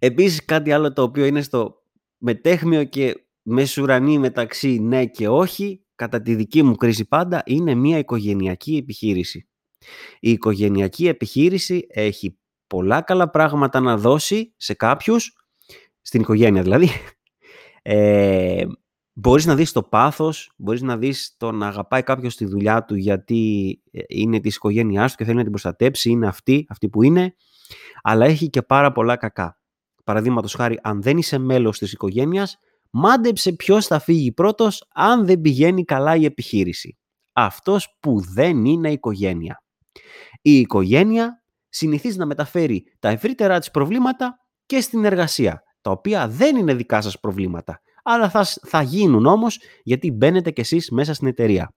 επίσης 0.00 0.44
κάτι 0.44 0.72
άλλο 0.72 0.92
το 0.92 1.02
οποίο 1.02 1.24
είναι 1.24 1.42
στο 1.42 1.74
μετέχμιο 2.18 2.84
και 2.84 3.14
μεσουρανή 3.42 4.18
μεταξύ 4.18 4.78
ναι 4.78 5.06
και 5.06 5.28
όχι, 5.28 5.84
κατά 5.94 6.22
τη 6.22 6.34
δική 6.34 6.62
μου 6.62 6.74
κρίση 6.74 7.04
πάντα, 7.08 7.42
είναι 7.46 7.74
μια 7.74 7.98
οικογενειακή 7.98 8.76
επιχείρηση. 8.76 9.48
Η 10.20 10.30
οικογενειακή 10.30 11.08
επιχείρηση 11.08 11.86
έχει 11.88 12.38
πολλά 12.70 13.00
καλά 13.02 13.30
πράγματα 13.30 13.80
να 13.80 13.96
δώσει 13.96 14.54
σε 14.56 14.74
κάποιους, 14.74 15.36
στην 16.00 16.20
οικογένεια 16.20 16.62
δηλαδή, 16.62 16.88
ε, 17.82 18.64
μπορείς 19.12 19.46
να 19.46 19.54
δεις 19.54 19.72
το 19.72 19.82
πάθος, 19.82 20.52
μπορείς 20.56 20.82
να 20.82 20.96
δεις 20.96 21.34
το 21.38 21.52
να 21.52 21.66
αγαπάει 21.66 22.02
κάποιος 22.02 22.36
τη 22.36 22.44
δουλειά 22.44 22.84
του 22.84 22.94
γιατί 22.94 23.82
ε, 23.90 24.00
είναι 24.08 24.40
της 24.40 24.56
οικογένειάς 24.56 25.10
του 25.10 25.16
και 25.16 25.24
θέλει 25.24 25.36
να 25.36 25.42
την 25.42 25.50
προστατέψει, 25.50 26.10
είναι 26.10 26.26
αυτή, 26.26 26.66
αυτή 26.68 26.88
που 26.88 27.02
είναι, 27.02 27.34
αλλά 28.02 28.26
έχει 28.26 28.50
και 28.50 28.62
πάρα 28.62 28.92
πολλά 28.92 29.16
κακά. 29.16 29.58
Παραδείγματος 30.04 30.54
χάρη, 30.54 30.78
αν 30.82 31.02
δεν 31.02 31.18
είσαι 31.18 31.38
μέλος 31.38 31.78
της 31.78 31.92
οικογένειας, 31.92 32.58
Μάντεψε 32.90 33.52
ποιος 33.52 33.86
θα 33.86 33.98
φύγει 33.98 34.32
πρώτος 34.32 34.88
αν 34.94 35.26
δεν 35.26 35.40
πηγαίνει 35.40 35.84
καλά 35.84 36.16
η 36.16 36.24
επιχείρηση. 36.24 36.98
Αυτός 37.32 37.96
που 38.00 38.20
δεν 38.20 38.64
είναι 38.64 38.92
οικογένεια. 38.92 39.62
Η 40.42 40.58
οικογένεια 40.58 41.39
συνηθίζει 41.70 42.18
να 42.18 42.26
μεταφέρει 42.26 42.84
τα 42.98 43.08
ευρύτερά 43.08 43.58
της 43.58 43.70
προβλήματα 43.70 44.38
και 44.66 44.80
στην 44.80 45.04
εργασία, 45.04 45.62
τα 45.80 45.90
οποία 45.90 46.28
δεν 46.28 46.56
είναι 46.56 46.74
δικά 46.74 47.00
σας 47.00 47.20
προβλήματα, 47.20 47.80
αλλά 48.02 48.30
θα, 48.30 48.44
θα 48.44 48.82
γίνουν 48.82 49.26
όμως 49.26 49.58
γιατί 49.82 50.10
μπαίνετε 50.10 50.50
κι 50.50 50.60
εσείς 50.60 50.90
μέσα 50.90 51.14
στην 51.14 51.28
εταιρεία. 51.28 51.74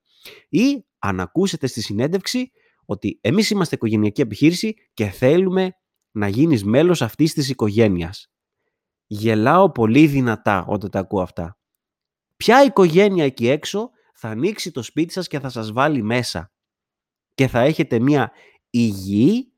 Ή 0.48 0.84
αν 0.98 1.20
ακούσετε 1.20 1.66
στη 1.66 1.82
συνέντευξη 1.82 2.50
ότι 2.84 3.18
εμείς 3.20 3.50
είμαστε 3.50 3.74
οικογενειακή 3.74 4.20
επιχείρηση 4.20 4.74
και 4.94 5.06
θέλουμε 5.06 5.70
να 6.10 6.28
γίνεις 6.28 6.64
μέλος 6.64 7.02
αυτής 7.02 7.32
της 7.32 7.48
οικογένειας. 7.48 8.28
Γελάω 9.06 9.70
πολύ 9.70 10.06
δυνατά 10.06 10.64
όταν 10.68 10.90
τα 10.90 10.98
ακούω 10.98 11.22
αυτά. 11.22 11.58
Ποια 12.36 12.64
οικογένεια 12.64 13.24
εκεί 13.24 13.48
έξω 13.48 13.90
θα 14.14 14.28
ανοίξει 14.28 14.70
το 14.70 14.82
σπίτι 14.82 15.12
σας 15.12 15.26
και 15.26 15.40
θα 15.40 15.48
σας 15.48 15.72
βάλει 15.72 16.02
μέσα; 16.02 16.52
Και 17.34 17.46
θα 17.48 17.60
έχετε 17.60 17.98
μια 17.98 18.32
υγιή 18.70 19.53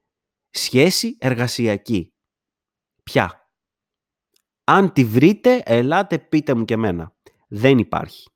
σχέση 0.56 1.16
εργασιακή. 1.20 2.12
Ποια. 3.02 3.50
Αν 4.64 4.92
τη 4.92 5.04
βρείτε, 5.04 5.62
ελάτε 5.64 6.18
πείτε 6.18 6.54
μου 6.54 6.64
και 6.64 6.75
εμένα. 6.75 7.14
Δεν 7.48 7.78
υπάρχει. 7.78 8.28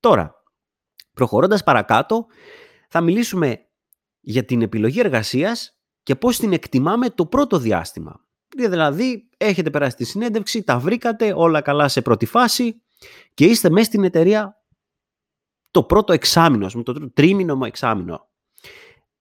Τώρα, 0.00 0.34
προχωρώντας 1.12 1.62
παρακάτω, 1.62 2.26
θα 2.88 3.00
μιλήσουμε 3.00 3.66
για 4.20 4.44
την 4.44 4.62
επιλογή 4.62 5.00
εργασίας 5.00 5.78
και 6.02 6.16
πώς 6.16 6.38
την 6.38 6.52
εκτιμάμε 6.52 7.10
το 7.10 7.26
πρώτο 7.26 7.58
διάστημα. 7.58 8.24
Δηλαδή, 8.56 9.28
έχετε 9.36 9.70
περάσει 9.70 9.96
τη 9.96 10.04
συνέντευξη, 10.04 10.62
τα 10.62 10.78
βρήκατε, 10.78 11.32
όλα 11.36 11.60
καλά 11.60 11.88
σε 11.88 12.02
πρώτη 12.02 12.26
φάση 12.26 12.82
και 13.34 13.44
είστε 13.44 13.70
μέσα 13.70 13.84
στην 13.84 14.04
εταιρεία 14.04 14.64
το 15.70 15.84
πρώτο 15.84 16.12
εξάμεινο, 16.12 16.82
το 16.82 17.10
τρίμηνο 17.12 17.56
μου 17.56 17.64
εξάμεινο. 17.64 18.28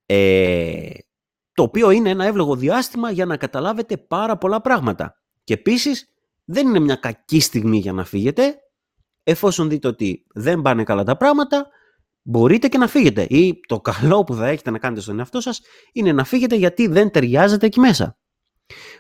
Ε, 0.05 0.89
το 1.53 1.63
οποίο 1.63 1.89
είναι 1.89 2.09
ένα 2.09 2.25
εύλογο 2.25 2.55
διάστημα 2.55 3.11
για 3.11 3.25
να 3.25 3.37
καταλάβετε 3.37 3.97
πάρα 3.97 4.37
πολλά 4.37 4.61
πράγματα. 4.61 5.21
Και 5.43 5.53
επίσης 5.53 6.07
δεν 6.45 6.67
είναι 6.67 6.79
μια 6.79 6.95
κακή 6.95 7.39
στιγμή 7.39 7.77
για 7.77 7.93
να 7.93 8.05
φύγετε, 8.05 8.57
εφόσον 9.23 9.69
δείτε 9.69 9.87
ότι 9.87 10.25
δεν 10.33 10.61
πάνε 10.61 10.83
καλά 10.83 11.03
τα 11.03 11.17
πράγματα, 11.17 11.67
μπορείτε 12.21 12.67
και 12.67 12.77
να 12.77 12.87
φύγετε. 12.87 13.25
Ή 13.29 13.59
το 13.67 13.81
καλό 13.81 14.23
που 14.23 14.33
θα 14.33 14.47
έχετε 14.47 14.71
να 14.71 14.79
κάνετε 14.79 15.01
στον 15.01 15.19
εαυτό 15.19 15.41
σας 15.41 15.61
είναι 15.91 16.11
να 16.11 16.23
φύγετε 16.23 16.55
γιατί 16.55 16.87
δεν 16.87 17.11
ταιριάζετε 17.11 17.65
εκεί 17.65 17.79
μέσα. 17.79 18.17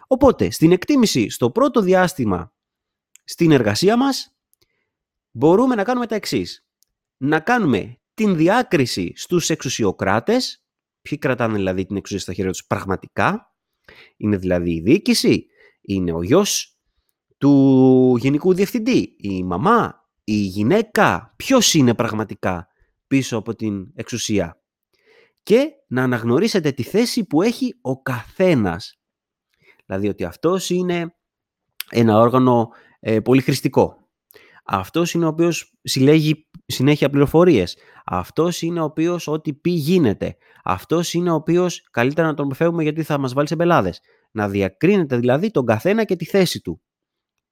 Οπότε, 0.07 0.51
στην 0.51 0.71
εκτίμηση 0.71 1.29
στο 1.29 1.51
πρώτο 1.51 1.81
διάστημα 1.81 2.53
στην 3.23 3.51
εργασία 3.51 3.97
μας, 3.97 4.35
μπορούμε 5.31 5.75
να 5.75 5.83
κάνουμε 5.83 6.07
τα 6.07 6.15
εξής. 6.15 6.65
Να 7.17 7.39
κάνουμε 7.39 7.97
την 8.13 8.35
διάκριση 8.35 9.13
στους 9.15 9.49
εξουσιοκράτες, 9.49 10.62
ποιοι 11.09 11.17
κρατάνε 11.17 11.55
δηλαδή 11.55 11.85
την 11.85 11.95
εξουσία 11.95 12.19
στα 12.19 12.33
χέρια 12.33 12.51
τους 12.51 12.65
πραγματικά, 12.65 13.55
είναι 14.17 14.37
δηλαδή 14.37 14.71
η 14.71 14.81
διοίκηση, 14.81 15.45
είναι 15.81 16.13
ο 16.13 16.23
γιος 16.23 16.77
του 17.37 18.15
γενικού 18.19 18.53
διευθυντή, 18.53 19.15
η 19.17 19.43
μαμά, 19.43 20.09
η 20.23 20.35
γυναίκα, 20.35 21.33
ποιος 21.35 21.73
είναι 21.73 21.93
πραγματικά 21.93 22.67
πίσω 23.07 23.37
από 23.37 23.55
την 23.55 23.91
εξουσία; 23.95 24.61
Και 25.43 25.69
να 25.87 26.03
αναγνωρίσετε 26.03 26.71
τη 26.71 26.83
θέση 26.83 27.25
που 27.25 27.41
έχει 27.41 27.77
ο 27.81 28.01
καθένας. 28.01 28.97
Δηλαδή 29.85 30.07
ότι 30.07 30.23
αυτός 30.23 30.69
είναι 30.69 31.15
ένα 31.89 32.19
όργανο 32.19 32.69
ε, 32.99 33.19
πολύ 33.19 33.41
χρηστικό. 33.41 33.97
Αυτός 34.65 35.13
είναι 35.13 35.25
ο 35.25 35.27
οποίος 35.27 35.73
συλλέγει 35.83 36.49
συνέχεια 36.65 37.09
πληροφορίες. 37.09 37.77
Αυτός 38.05 38.61
είναι 38.61 38.79
ο 38.79 38.83
οποίος 38.83 39.27
ό,τι 39.27 39.53
πει 39.53 39.69
γίνεται. 39.69 40.35
Αυτός 40.63 41.13
είναι 41.13 41.31
ο 41.31 41.33
οποίος 41.33 41.87
καλύτερα 41.91 42.27
να 42.27 42.33
τον 42.33 42.53
φεύγουμε 42.53 42.83
γιατί 42.83 43.03
θα 43.03 43.17
μας 43.17 43.33
βάλει 43.33 43.47
σε 43.47 43.55
μπελάδες. 43.55 44.01
Να 44.31 44.49
διακρίνετε 44.49 45.17
δηλαδή 45.17 45.51
τον 45.51 45.65
καθένα 45.65 46.03
και 46.03 46.15
τη 46.15 46.25
θέση 46.25 46.61
του. 46.61 46.81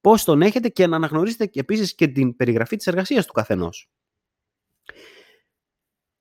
Πώς 0.01 0.23
τον 0.23 0.41
έχετε 0.41 0.69
και 0.69 0.87
να 0.87 0.95
αναγνωρίσετε 0.95 1.49
επίσης 1.53 1.95
και 1.95 2.07
την 2.07 2.35
περιγραφή 2.35 2.75
της 2.75 2.87
εργασίας 2.87 3.25
του 3.25 3.33
καθενός. 3.33 3.89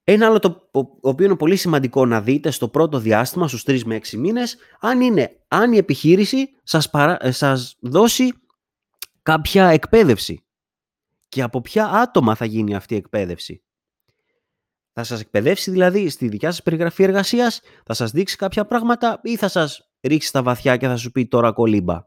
Ένα 0.05 0.27
άλλο 0.27 0.39
το 0.39 0.69
οποίο 1.01 1.27
είναι 1.27 1.37
πολύ 1.37 1.57
σημαντικό 1.57 2.07
να 2.07 2.21
δείτε 2.21 2.51
στο 2.51 2.69
πρώτο 2.69 2.99
διάστημα, 2.99 3.49
στους 3.49 3.63
3 3.63 3.83
με 3.85 3.95
6 3.95 4.19
μήνες, 4.19 4.57
αν 4.81 5.01
είναι 5.01 5.41
αν 5.49 5.73
η 5.73 5.77
επιχείρηση 5.77 6.51
σας, 6.63 6.91
παρά, 6.91 7.33
σας 7.33 7.77
δώσει 7.81 8.33
κάποια 9.23 9.69
εκπαίδευση. 9.69 10.45
Και 11.31 11.43
από 11.43 11.61
ποια 11.61 11.87
άτομα 11.89 12.35
θα 12.35 12.45
γίνει 12.45 12.75
αυτή 12.75 12.95
η 12.95 12.97
εκπαίδευση; 12.97 13.63
Θα 14.93 15.05
σας 15.05 15.21
εκπαιδεύσει 15.21 15.71
δηλαδή 15.71 16.09
στη 16.09 16.29
δικιά 16.29 16.51
σας 16.51 16.63
περιγραφή 16.63 17.03
εργασίας, 17.03 17.61
θα 17.85 17.95
σας 17.95 18.11
δείξει 18.11 18.37
κάποια 18.37 18.67
πράγματα 18.67 19.21
ή 19.23 19.37
θα 19.37 19.49
σας 19.49 19.91
ρίξει 20.01 20.29
στα 20.29 20.43
βαθιά 20.43 20.77
και 20.77 20.87
θα 20.87 20.97
σου 20.97 21.11
πει 21.11 21.27
τώρα 21.27 21.53
κολύμπα; 21.53 21.99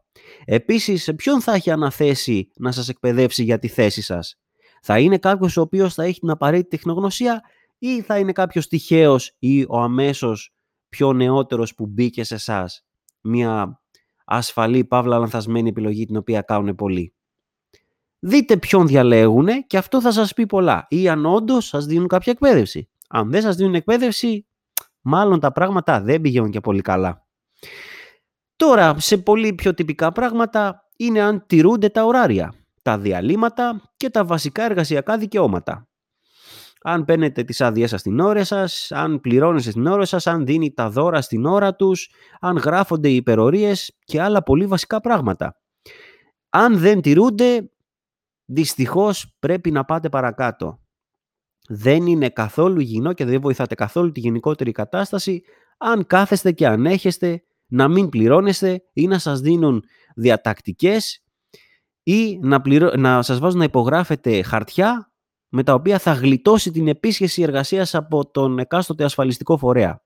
Επίσης, 0.44 1.02
σε 1.02 1.12
ποιον 1.12 1.40
θα 1.40 1.52
έχει 1.52 1.70
αναθέσει 1.70 2.50
να 2.56 2.72
σας 2.72 2.88
εκπαιδεύσει 2.88 3.42
για 3.42 3.58
τη 3.58 3.68
θέση 3.68 4.02
σας; 4.02 4.38
Θα 4.82 4.98
είναι 4.98 5.18
κάποιος 5.18 5.56
ο 5.56 5.60
οποίος 5.60 5.94
θα 5.94 6.04
έχει 6.04 6.20
την 6.20 6.30
απαραίτητη 6.30 6.68
τεχνογνωσία 6.76 7.40
ή 7.78 8.02
θα 8.02 8.18
είναι 8.18 8.32
κάποιος 8.32 8.66
τυχαίος 8.68 9.36
ή 9.38 9.62
ο 9.68 9.78
αμέσως 9.80 10.54
πιο 10.88 11.12
νεότερος 11.12 11.74
που 11.74 11.86
μπήκε 11.86 12.24
σε 12.24 12.34
εσάς; 12.34 12.84
Μια 13.20 13.80
ασφαλή, 14.24 14.84
παύλα 14.84 15.18
λανθασμένη 15.18 15.68
επιλογή 15.68 16.04
την 16.04 16.16
οποία 16.16 16.40
κάνουν 16.42 16.74
πολλοί. 16.74 17.14
Δείτε 18.26 18.56
ποιον 18.56 18.86
διαλέγουν 18.86 19.48
και 19.66 19.76
αυτό 19.76 20.00
θα 20.00 20.12
σας 20.12 20.34
πει 20.34 20.46
πολλά. 20.46 20.86
Ή 20.88 21.08
αν 21.08 21.26
όντως 21.26 21.66
σας 21.66 21.86
δίνουν 21.86 22.08
κάποια 22.08 22.32
εκπαίδευση. 22.32 22.88
Αν 23.08 23.30
δεν 23.30 23.42
σας 23.42 23.56
δίνουν 23.56 23.74
εκπαίδευση, 23.74 24.46
μάλλον 25.00 25.40
τα 25.40 25.52
πράγματα 25.52 26.00
δεν 26.00 26.20
πηγαίνουν 26.20 26.50
και 26.50 26.60
πολύ 26.60 26.80
καλά. 26.80 27.26
Τώρα, 28.56 28.94
σε 28.98 29.16
πολύ 29.18 29.54
πιο 29.54 29.74
τυπικά 29.74 30.12
πράγματα 30.12 30.88
είναι 30.96 31.20
αν 31.20 31.44
τηρούνται 31.46 31.88
τα 31.88 32.04
ωράρια, 32.04 32.54
τα 32.82 32.98
διαλύματα 32.98 33.92
και 33.96 34.10
τα 34.10 34.24
βασικά 34.24 34.64
εργασιακά 34.64 35.18
δικαιώματα 35.18 35.88
αν 36.86 37.04
παίρνετε 37.04 37.42
τις 37.44 37.60
άδειές 37.60 37.90
σας 37.90 38.02
την 38.02 38.20
ώρα 38.20 38.44
σας, 38.44 38.92
αν 38.92 39.20
πληρώνεστε 39.20 39.70
την 39.70 39.86
ώρα 39.86 40.04
σας, 40.04 40.26
αν 40.26 40.46
δίνει 40.46 40.72
τα 40.72 40.90
δώρα 40.90 41.20
στην 41.20 41.44
ώρα 41.44 41.74
τους, 41.74 42.10
αν 42.40 42.56
γράφονται 42.56 43.08
οι 43.08 43.14
υπερορίες 43.14 43.96
και 44.04 44.22
άλλα 44.22 44.42
πολύ 44.42 44.66
βασικά 44.66 45.00
πράγματα. 45.00 45.60
Αν 46.50 46.78
δεν 46.78 47.00
τηρούνται, 47.00 47.70
δυστυχώς 48.44 49.36
πρέπει 49.38 49.70
να 49.70 49.84
πάτε 49.84 50.08
παρακάτω. 50.08 50.78
Δεν 51.68 52.06
είναι 52.06 52.28
καθόλου 52.28 52.80
υγιεινό 52.80 53.12
και 53.12 53.24
δεν 53.24 53.40
βοηθάτε 53.40 53.74
καθόλου 53.74 54.12
τη 54.12 54.20
γενικότερη 54.20 54.72
κατάσταση 54.72 55.42
αν 55.78 56.06
κάθεστε 56.06 56.52
και 56.52 56.66
ανέχεστε 56.66 57.42
να 57.66 57.88
μην 57.88 58.08
πληρώνεστε 58.08 58.82
ή 58.92 59.06
να 59.06 59.18
σας 59.18 59.40
δίνουν 59.40 59.84
διατακτικές 60.14 61.24
ή 62.02 62.38
να, 62.38 62.60
πληρώ... 62.60 62.90
να 62.96 63.22
σας 63.22 63.38
βάζουν 63.38 63.58
να 63.58 63.64
υπογράφετε 63.64 64.42
χαρτιά 64.42 65.12
με 65.48 65.62
τα 65.62 65.74
οποία 65.74 65.98
θα 65.98 66.12
γλιτώσει 66.12 66.70
την 66.70 66.88
επίσχεση 66.88 67.42
εργασίας 67.42 67.94
από 67.94 68.30
τον 68.30 68.58
εκάστοτε 68.58 69.04
ασφαλιστικό 69.04 69.56
φορέα. 69.56 70.02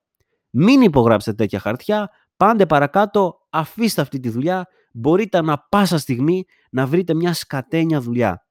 Μην 0.49 0.81
υπογράψετε 0.81 1.35
τέτοια 1.35 1.59
χαρτιά, 1.59 2.09
πάντε 2.37 2.65
παρακάτω, 2.65 3.47
αφήστε 3.49 4.01
αυτή 4.01 4.19
τη 4.19 4.29
δουλειά, 4.29 4.67
μπορείτε 4.91 5.41
να 5.41 5.59
πάσα 5.59 5.97
στιγμή 5.97 6.45
να 6.71 6.87
βρείτε 6.87 7.13
μια 7.13 7.33
σκατένια 7.33 8.01
δουλειά. 8.01 8.45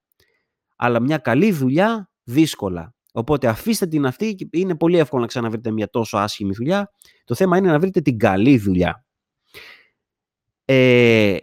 Αλλά 0.77 1.01
μια 1.01 1.19
καλή 1.19 1.53
δουλειά 1.53 2.11
δύσκολα. 2.25 2.95
Οπότε 3.13 3.47
αφήστε 3.49 3.87
την 3.87 4.07
αυτή, 4.07 4.49
είναι 4.51 4.77
πολύ 4.77 4.99
εύκολο 4.99 5.21
να 5.21 5.29
ξαναβρείτε 5.29 5.71
μια 5.71 5.91
τόσο 5.91 6.17
άσχημη 6.17 6.53
δουλειά. 6.53 6.91
Το 7.25 7.35
θέμα 7.35 7.57
είναι 7.57 7.71
να 7.71 7.79
βρείτε 7.79 8.01
την 8.01 8.19
καλή 8.19 8.59
δουλειά. 8.59 9.05
Ε, 10.65 11.37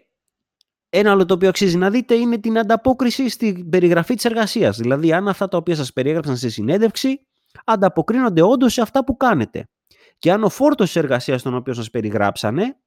ένα 0.89 1.11
άλλο 1.11 1.25
το 1.25 1.33
οποίο 1.33 1.49
αξίζει 1.49 1.77
να 1.77 1.89
δείτε 1.89 2.15
είναι 2.15 2.37
την 2.37 2.59
ανταπόκριση 2.59 3.29
στην 3.29 3.69
περιγραφή 3.69 4.15
της 4.15 4.25
εργασίας. 4.25 4.77
Δηλαδή, 4.77 5.13
αν 5.13 5.27
αυτά 5.27 5.47
τα 5.47 5.57
οποία 5.57 5.75
σας 5.75 5.93
περιέγραψαν 5.93 6.37
σε 6.37 6.49
συνέντευξη 6.49 7.19
ανταποκρίνονται 7.65 8.41
όντως 8.41 8.73
σε 8.73 8.81
αυτά 8.81 9.03
που 9.03 9.17
κάνετε. 9.17 9.69
Και 10.17 10.31
αν 10.31 10.43
ο 10.43 10.49
φόρτος 10.49 10.85
της 10.85 10.95
εργασίας 10.95 11.41
τον 11.41 11.55
οποίο 11.55 11.73
σας 11.73 11.89
περιγράψανε 11.89 12.77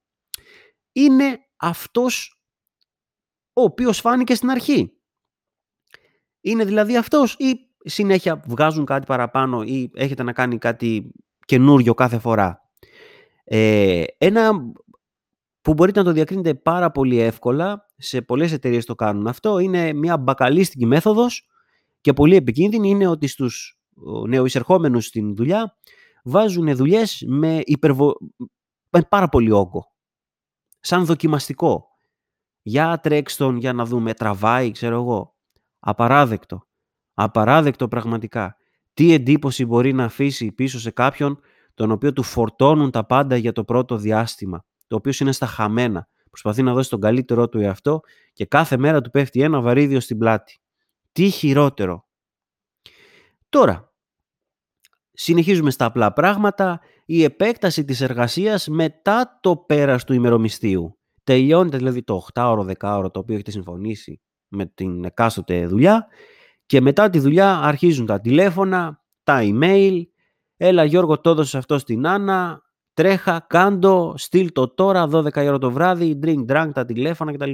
είναι 0.91 1.39
αυτός 1.59 2.41
ο 3.53 3.61
οποίος 3.61 3.99
φάνηκε 3.99 4.35
στην 4.35 4.49
αρχή. 4.49 4.93
Είναι 6.41 6.65
δηλαδή 6.65 6.97
αυτός 6.97 7.33
ή 7.33 7.53
συνέχεια 7.83 8.43
βγάζουν 8.47 8.85
κάτι 8.85 9.05
παραπάνω 9.05 9.61
ή 9.61 9.91
έχετε 9.93 10.23
να 10.23 10.33
κάνει 10.33 10.57
κάτι 10.57 11.11
καινούριο 11.45 11.93
κάθε 11.93 12.19
φορά. 12.19 12.61
Ε, 13.43 14.03
ένα 14.17 14.51
που 15.61 15.73
μπορείτε 15.73 15.99
να 15.99 16.05
το 16.05 16.11
διακρίνετε 16.11 16.53
πάρα 16.53 16.91
πολύ 16.91 17.19
εύκολα, 17.19 17.85
σε 17.97 18.21
πολλές 18.21 18.51
εταιρείες 18.51 18.85
το 18.85 18.95
κάνουν 18.95 19.27
αυτό, 19.27 19.59
είναι 19.59 19.93
μια 19.93 20.17
μπακαλίστικη 20.17 20.85
μέθοδος 20.85 21.47
και 22.01 22.13
πολύ 22.13 22.35
επικίνδυνη 22.35 22.89
είναι 22.89 23.07
ότι 23.07 23.27
στους 23.27 23.79
νεοεισερχόμενους 24.27 25.05
στην 25.05 25.35
δουλειά 25.35 25.77
βάζουν 26.23 26.75
δουλειές 26.75 27.23
με, 27.27 27.61
υπερβο... 27.63 28.17
με 28.89 29.01
πάρα 29.09 29.29
πολύ 29.29 29.51
όγκο. 29.51 29.88
Σαν 30.79 31.05
δοκιμαστικό. 31.05 31.87
Για 32.61 32.99
τρέξτον, 32.99 33.57
για 33.57 33.73
να 33.73 33.85
δούμε, 33.85 34.13
τραβάει, 34.13 34.71
ξέρω 34.71 34.95
εγώ. 34.95 35.35
Απαράδεκτο. 35.79 36.67
Απαράδεκτο 37.13 37.87
πραγματικά. 37.87 38.57
Τι 38.93 39.13
εντύπωση 39.13 39.65
μπορεί 39.65 39.93
να 39.93 40.03
αφήσει 40.03 40.51
πίσω 40.51 40.79
σε 40.79 40.91
κάποιον 40.91 41.39
τον 41.73 41.91
οποίο 41.91 42.13
του 42.13 42.23
φορτώνουν 42.23 42.91
τα 42.91 43.05
πάντα 43.05 43.35
για 43.35 43.51
το 43.51 43.63
πρώτο 43.63 43.97
διάστημα, 43.97 44.65
το 44.87 44.95
οποίο 44.95 45.11
είναι 45.19 45.31
στα 45.31 45.45
χαμένα. 45.45 46.07
Προσπαθεί 46.29 46.61
να 46.61 46.73
δώσει 46.73 46.89
τον 46.89 46.99
καλύτερό 46.99 47.49
του 47.49 47.59
εαυτό 47.59 47.99
και 48.33 48.45
κάθε 48.45 48.77
μέρα 48.77 49.01
του 49.01 49.09
πέφτει 49.09 49.41
ένα 49.41 49.61
βαρύδιο 49.61 49.99
στην 49.99 50.17
πλάτη. 50.17 50.59
Τι 51.11 51.29
χειρότερο. 51.29 52.07
Τώρα, 53.49 53.93
συνεχίζουμε 55.13 55.71
στα 55.71 55.85
απλά 55.85 56.13
πράγματα, 56.13 56.81
η 57.11 57.23
επέκταση 57.23 57.85
της 57.85 58.01
εργασίας 58.01 58.67
μετά 58.67 59.39
το 59.41 59.57
πέρας 59.57 60.03
του 60.03 60.13
ημερομισθίου. 60.13 60.97
Τελειώνεται 61.23 61.77
δηλαδή 61.77 62.03
το 62.03 62.25
8ωρο, 62.33 62.65
10ωρο 62.79 63.11
το 63.11 63.19
οποίο 63.19 63.35
έχετε 63.35 63.51
συμφωνήσει 63.51 64.21
με 64.47 64.65
την 64.65 65.03
εκάστοτε 65.03 65.67
δουλειά 65.67 66.07
και 66.65 66.81
μετά 66.81 67.09
τη 67.09 67.19
δουλειά 67.19 67.59
αρχίζουν 67.59 68.05
τα 68.05 68.19
τηλέφωνα, 68.19 69.03
τα 69.23 69.39
email, 69.41 70.01
έλα 70.57 70.83
Γιώργο 70.83 71.19
το 71.19 71.29
έδωσες 71.29 71.55
αυτό 71.55 71.77
στην 71.77 72.07
Άννα, 72.07 72.61
τρέχα, 72.93 73.45
κάντο, 73.49 74.13
στείλ 74.17 74.51
το 74.51 74.73
τώρα, 74.73 75.07
12 75.11 75.35
ώρα 75.35 75.57
το 75.57 75.71
βράδυ, 75.71 76.19
drink, 76.23 76.45
drunk, 76.47 76.69
τα 76.73 76.85
τηλέφωνα 76.85 77.33
κτλ. 77.33 77.51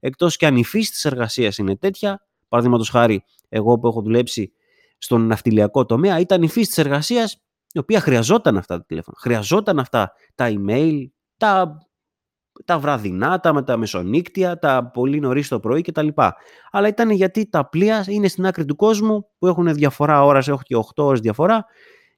Εκτός 0.00 0.36
και 0.36 0.46
αν 0.46 0.56
η 0.56 0.64
φύση 0.64 0.90
της 0.90 1.04
εργασίας 1.04 1.58
είναι 1.58 1.76
τέτοια, 1.76 2.26
παραδείγματος 2.48 2.88
χάρη 2.88 3.24
εγώ 3.48 3.78
που 3.78 3.86
έχω 3.86 4.02
δουλέψει 4.02 4.52
στον 4.98 5.26
ναυτιλιακό 5.26 5.84
τομέα, 5.84 6.20
ήταν 6.20 6.42
η 6.42 6.48
φύση 6.48 6.66
της 6.66 6.78
εργασίας 6.78 7.45
η 7.76 7.78
οποία 7.78 8.00
χρειαζόταν 8.00 8.56
αυτά 8.56 8.76
τα 8.76 8.84
τηλέφωνα, 8.84 9.16
χρειαζόταν 9.20 9.78
αυτά 9.78 10.12
τα 10.34 10.52
email, 10.54 11.04
τα 11.36 11.78
τα 12.64 12.78
βραδινά, 12.78 13.40
τα, 13.40 13.52
με 13.52 13.62
τα 13.62 13.76
μεσονύκτια, 13.76 14.58
τα 14.58 14.90
πολύ 14.92 15.20
νωρίς 15.20 15.48
το 15.48 15.60
πρωί 15.60 15.80
κτλ. 15.82 16.08
Αλλά 16.70 16.88
ήταν 16.88 17.10
γιατί 17.10 17.48
τα 17.48 17.68
πλοία 17.68 18.04
είναι 18.08 18.28
στην 18.28 18.46
άκρη 18.46 18.64
του 18.64 18.76
κόσμου 18.76 19.28
που 19.38 19.46
έχουν 19.46 19.74
διαφορά 19.74 20.24
ώρας, 20.24 20.48
έχουν 20.48 20.62
και 20.62 20.76
8 20.76 21.04
ώρες 21.04 21.20
διαφορά 21.20 21.64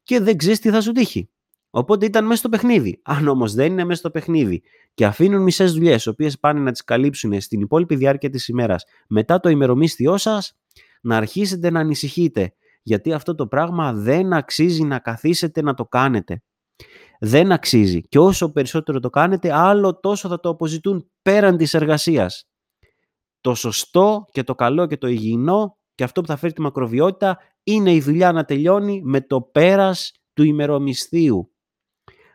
και 0.02 0.20
δεν 0.20 0.36
ξέρεις 0.36 0.60
τι 0.60 0.70
θα 0.70 0.80
σου 0.80 0.92
τύχει. 0.92 1.30
Οπότε 1.70 2.06
ήταν 2.06 2.24
μέσα 2.24 2.38
στο 2.38 2.48
παιχνίδι. 2.48 3.00
Αν 3.04 3.28
όμως 3.28 3.54
δεν 3.54 3.72
είναι 3.72 3.84
μέσα 3.84 3.98
στο 3.98 4.10
παιχνίδι 4.10 4.62
και 4.94 5.06
αφήνουν 5.06 5.42
μισές 5.42 5.72
δουλειές, 5.72 6.04
οι 6.04 6.08
οποίες 6.08 6.38
πάνε 6.38 6.60
να 6.60 6.70
τις 6.70 6.84
καλύψουν 6.84 7.40
στην 7.40 7.60
υπόλοιπη 7.60 7.96
διάρκεια 7.96 8.30
της 8.30 8.48
ημέρας 8.48 8.84
μετά 9.08 9.40
το 9.40 9.48
ημερομίσθιό 9.48 10.16
σας, 10.16 10.56
να 11.00 11.16
αρχίσετε 11.16 11.70
να 11.70 11.80
ανησυχείτε. 11.80 12.52
Γιατί 12.88 13.12
αυτό 13.12 13.34
το 13.34 13.46
πράγμα 13.46 13.92
δεν 13.92 14.32
αξίζει 14.32 14.82
να 14.82 14.98
καθίσετε 14.98 15.62
να 15.62 15.74
το 15.74 15.84
κάνετε 15.84 16.42
δεν 17.18 17.52
αξίζει. 17.52 18.02
Και 18.08 18.18
όσο 18.18 18.52
περισσότερο 18.52 19.00
το 19.00 19.10
κάνετε, 19.10 19.52
άλλο 19.52 20.00
τόσο 20.00 20.28
θα 20.28 20.40
το 20.40 20.48
αποζητούν 20.48 21.10
πέραν 21.22 21.56
της 21.56 21.74
εργασίας. 21.74 22.48
Το 23.40 23.54
σωστό 23.54 24.24
και 24.32 24.42
το 24.42 24.54
καλό 24.54 24.86
και 24.86 24.96
το 24.96 25.06
υγιεινό 25.08 25.76
και 25.94 26.04
αυτό 26.04 26.20
που 26.20 26.26
θα 26.26 26.36
φέρει 26.36 26.52
τη 26.52 26.60
μακροβιότητα 26.60 27.38
είναι 27.62 27.92
η 27.92 28.00
δουλειά 28.00 28.32
να 28.32 28.44
τελειώνει 28.44 29.00
με 29.04 29.20
το 29.20 29.40
πέρας 29.40 30.12
του 30.32 30.42
ημερομισθίου. 30.42 31.52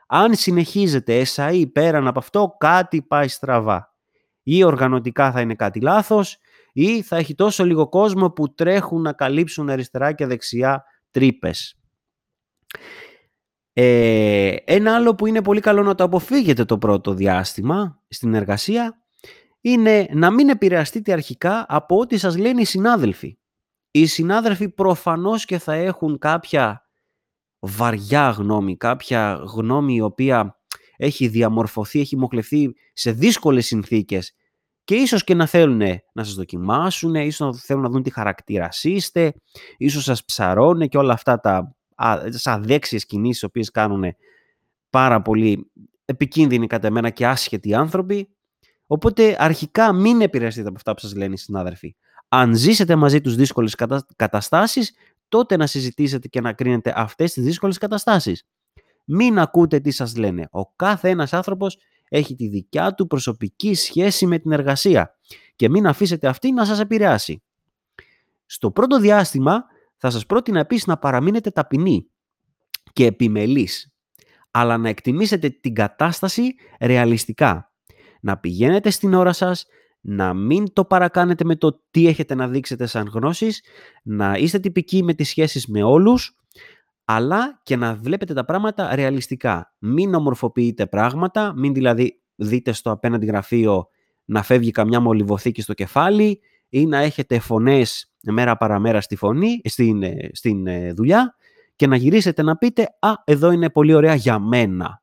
Αν 0.07 0.35
συνεχίζετε 0.35 1.23
εσαΐ 1.25 1.65
πέραν 1.71 2.07
από 2.07 2.19
αυτό, 2.19 2.55
κάτι 2.57 3.01
πάει 3.01 3.27
στραβά. 3.27 3.95
Ή 4.43 4.63
οργανωτικά 4.63 5.31
θα 5.31 5.41
είναι 5.41 5.55
κάτι 5.55 5.79
λάθος, 5.81 6.37
ή 6.73 7.01
θα 7.01 7.17
έχει 7.17 7.35
τόσο 7.35 7.65
λίγο 7.65 7.89
κόσμο 7.89 8.31
που 8.31 8.53
τρέχουν 8.53 9.01
να 9.01 9.13
καλύψουν 9.13 9.69
αριστερά 9.69 10.13
και 10.13 10.25
δεξιά 10.25 10.83
τρύπες. 11.11 11.75
Ε, 13.73 14.55
ένα 14.65 14.95
άλλο 14.95 15.15
που 15.15 15.25
είναι 15.25 15.41
πολύ 15.41 15.59
καλό 15.59 15.83
να 15.83 15.95
το 15.95 16.03
αποφύγετε 16.03 16.65
το 16.65 16.77
πρώτο 16.77 17.13
διάστημα 17.13 18.01
στην 18.07 18.33
εργασία 18.33 18.97
είναι 19.61 20.07
να 20.11 20.31
μην 20.31 20.49
επηρεαστείτε 20.49 21.11
αρχικά 21.11 21.65
από 21.67 21.97
ό,τι 21.97 22.17
σας 22.17 22.37
λένε 22.37 22.61
οι 22.61 22.65
συνάδελφοι. 22.65 23.37
Οι 23.91 24.05
συνάδελφοι 24.05 24.69
προφανώς 24.69 25.45
και 25.45 25.57
θα 25.57 25.73
έχουν 25.73 26.17
κάποια 26.17 26.87
βαριά 27.59 28.29
γνώμη, 28.29 28.77
κάποια 28.77 29.43
γνώμη 29.55 29.95
η 29.95 30.01
οποία 30.01 30.59
έχει 30.97 31.27
διαμορφωθεί, 31.27 31.99
έχει 31.99 32.17
μοχλευθεί 32.17 32.73
σε 32.93 33.11
δύσκολες 33.11 33.65
συνθήκες 33.65 34.33
και 34.83 34.95
ίσως 34.95 35.23
και 35.23 35.33
να 35.35 35.45
θέλουν 35.45 35.81
να 36.13 36.23
σας 36.23 36.33
δοκιμάσουν, 36.33 37.15
ίσως 37.15 37.55
να 37.55 37.61
θέλουν 37.61 37.81
να 37.81 37.89
δουν 37.89 38.03
τι 38.03 38.09
χαρακτήρα 38.09 38.69
είστε, 38.81 39.33
ίσως 39.77 40.03
σας 40.03 40.25
ψαρώνε 40.25 40.87
και 40.87 40.97
όλα 40.97 41.13
αυτά 41.13 41.39
τα 41.39 41.75
αδέξιες 42.43 43.05
κινήσεις, 43.05 43.41
οι 43.41 43.45
οποίες 43.45 43.71
κάνουν 43.71 44.15
πάρα 44.89 45.21
πολύ 45.21 45.71
επικίνδυνοι 46.05 46.67
κατά 46.67 46.91
μένα 46.91 47.09
και 47.09 47.27
άσχετοι 47.27 47.73
άνθρωποι. 47.73 48.29
Οπότε 48.87 49.35
αρχικά 49.39 49.93
μην 49.93 50.21
επηρεαστείτε 50.21 50.67
από 50.67 50.77
αυτά 50.77 50.93
που 50.93 50.99
σας 50.99 51.15
λένε 51.15 51.33
οι 51.33 51.37
συνάδελφοι. 51.37 51.95
Αν 52.27 52.55
ζήσετε 52.55 52.95
μαζί 52.95 53.21
τους 53.21 53.35
δύσκολες 53.35 53.75
καταστάσεις, 54.15 54.93
τότε 55.27 55.57
να 55.57 55.67
συζητήσετε 55.67 56.27
και 56.27 56.41
να 56.41 56.53
κρίνετε 56.53 56.93
αυτές 56.95 57.33
τις 57.33 57.43
δύσκολες 57.43 57.77
καταστάσεις. 57.77 58.47
Μην 59.05 59.39
ακούτε 59.39 59.79
τι 59.79 59.91
σας 59.91 60.15
λένε. 60.15 60.47
Ο 60.51 60.65
κάθε 60.65 61.09
ένας 61.09 61.33
άνθρωπος 61.33 61.77
έχει 62.15 62.35
τη 62.35 62.47
δικιά 62.47 62.93
του 62.93 63.07
προσωπική 63.07 63.73
σχέση 63.73 64.25
με 64.25 64.39
την 64.39 64.51
εργασία 64.51 65.17
και 65.55 65.69
μην 65.69 65.87
αφήσετε 65.87 66.27
αυτή 66.27 66.51
να 66.51 66.65
σας 66.65 66.79
επηρεάσει. 66.79 67.43
Στο 68.45 68.71
πρώτο 68.71 68.99
διάστημα 68.99 69.63
θα 69.97 70.09
σας 70.09 70.25
πρότεινα 70.25 70.59
επίσης 70.59 70.85
να 70.85 70.97
παραμείνετε 70.97 71.49
ταπεινοί 71.49 72.07
και 72.93 73.05
επιμελείς, 73.05 73.93
αλλά 74.51 74.77
να 74.77 74.89
εκτιμήσετε 74.89 75.49
την 75.49 75.73
κατάσταση 75.73 76.55
ρεαλιστικά. 76.79 77.71
Να 78.21 78.37
πηγαίνετε 78.37 78.89
στην 78.89 79.13
ώρα 79.13 79.33
σας, 79.33 79.65
να 80.01 80.33
μην 80.33 80.73
το 80.73 80.85
παρακάνετε 80.85 81.43
με 81.43 81.55
το 81.55 81.83
τι 81.91 82.07
έχετε 82.07 82.35
να 82.35 82.47
δείξετε 82.47 82.85
σαν 82.85 83.09
γνώσεις, 83.13 83.63
να 84.03 84.37
είστε 84.37 84.59
τυπικοί 84.59 85.03
με 85.03 85.13
τις 85.13 85.29
σχέσεις 85.29 85.67
με 85.67 85.83
όλους, 85.83 86.35
αλλά 87.05 87.59
και 87.63 87.75
να 87.75 87.95
βλέπετε 87.95 88.33
τα 88.33 88.45
πράγματα 88.45 88.95
ρεαλιστικά. 88.95 89.73
Μην 89.79 90.13
ομορφοποιείτε 90.13 90.85
πράγματα, 90.87 91.53
μην 91.55 91.73
δηλαδή 91.73 92.21
δείτε 92.35 92.71
στο 92.71 92.91
απέναντι 92.91 93.25
γραφείο 93.25 93.87
να 94.25 94.43
φεύγει 94.43 94.71
καμιά 94.71 94.99
μολυβοθήκη 94.99 95.61
στο 95.61 95.73
κεφάλι 95.73 96.39
ή 96.69 96.85
να 96.85 96.97
έχετε 96.97 97.39
φωνές 97.39 98.11
μέρα 98.21 98.57
παραμέρα 98.57 99.01
στη 99.01 99.15
φωνή, 99.15 99.61
στην, 99.63 100.03
ε, 100.03 100.29
στην 100.33 100.67
ε, 100.67 100.93
δουλειά 100.93 101.35
και 101.75 101.87
να 101.87 101.95
γυρίσετε 101.95 102.41
να 102.41 102.57
πείτε 102.57 102.87
«Α, 102.99 103.13
εδώ 103.23 103.51
είναι 103.51 103.69
πολύ 103.69 103.93
ωραία 103.93 104.15
για 104.15 104.39
μένα». 104.39 105.01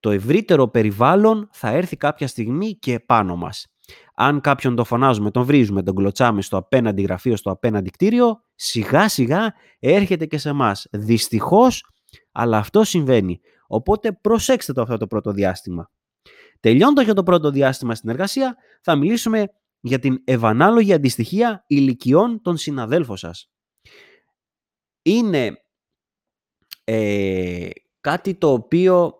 Το 0.00 0.10
ευρύτερο 0.10 0.68
περιβάλλον 0.68 1.48
θα 1.52 1.68
έρθει 1.68 1.96
κάποια 1.96 2.26
στιγμή 2.26 2.74
και 2.74 2.92
επάνω 2.92 3.36
μας. 3.36 3.66
Αν 4.14 4.40
κάποιον 4.40 4.74
το 4.74 4.84
φωνάζουμε, 4.84 5.30
τον 5.30 5.44
βρίζουμε, 5.44 5.82
τον 5.82 5.94
κλωτσάμε 5.94 6.42
στο 6.42 6.56
απέναντι 6.56 7.02
γραφείο, 7.02 7.36
στο 7.36 7.50
απέναντι 7.50 7.90
κτίριο, 7.90 8.42
σιγά 8.62 9.08
σιγά 9.08 9.54
έρχεται 9.78 10.26
και 10.26 10.38
σε 10.38 10.48
εμάς. 10.48 10.86
Δυστυχώς, 10.90 11.90
αλλά 12.32 12.58
αυτό 12.58 12.84
συμβαίνει. 12.84 13.40
Οπότε 13.66 14.12
προσέξτε 14.12 14.72
το 14.72 14.82
αυτό 14.82 14.96
το 14.96 15.06
πρώτο 15.06 15.32
διάστημα. 15.32 15.90
Τελειώντας 16.60 17.04
για 17.04 17.14
το 17.14 17.22
πρώτο 17.22 17.50
διάστημα 17.50 17.94
στην 17.94 18.10
εργασία, 18.10 18.56
θα 18.80 18.96
μιλήσουμε 18.96 19.52
για 19.80 19.98
την 19.98 20.20
ευανάλογη 20.24 20.92
αντιστοιχεία 20.92 21.64
ηλικιών 21.66 22.42
των 22.42 22.56
συναδέλφων 22.56 23.16
σας. 23.16 23.50
Είναι 25.02 25.64
ε, 26.84 27.68
κάτι 28.00 28.34
το 28.34 28.52
οποίο 28.52 29.14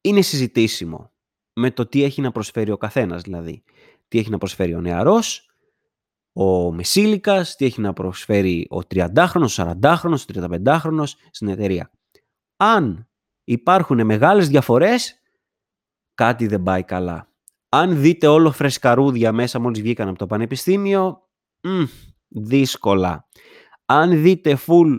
είναι 0.00 0.22
συζητήσιμο 0.22 1.12
με 1.52 1.70
το 1.70 1.86
τι 1.86 2.02
έχει 2.02 2.20
να 2.20 2.32
προσφέρει 2.32 2.70
ο 2.70 2.76
καθένας 2.76 3.22
δηλαδή. 3.22 3.64
Τι 4.08 4.18
έχει 4.18 4.30
να 4.30 4.38
προσφέρει 4.38 4.74
ο 4.74 4.80
νεαρός, 4.80 5.50
ο 6.38 6.72
μεσήλικας, 6.72 7.56
τι 7.56 7.64
έχει 7.64 7.80
να 7.80 7.92
προσφέρει 7.92 8.66
ο 8.70 8.78
30χρονος, 8.94 9.58
ο 9.58 9.78
40χρονος, 9.82 10.20
ο 10.20 10.50
35χρονος 10.64 11.12
στην 11.30 11.48
εταιρεία. 11.48 11.90
Αν 12.56 13.08
υπάρχουν 13.44 14.04
μεγάλες 14.04 14.48
διαφορές, 14.48 15.22
κάτι 16.14 16.46
δεν 16.46 16.62
πάει 16.62 16.82
καλά. 16.82 17.32
Αν 17.68 18.00
δείτε 18.00 18.26
όλο 18.26 18.50
φρεσκαρούδια 18.52 19.32
μέσα 19.32 19.58
μόλις 19.58 19.80
βγήκαν 19.80 20.08
από 20.08 20.18
το 20.18 20.26
πανεπιστήμιο, 20.26 21.28
μ, 21.60 21.82
δύσκολα. 22.28 23.28
Αν 23.84 24.22
δείτε 24.22 24.58
full 24.66 24.98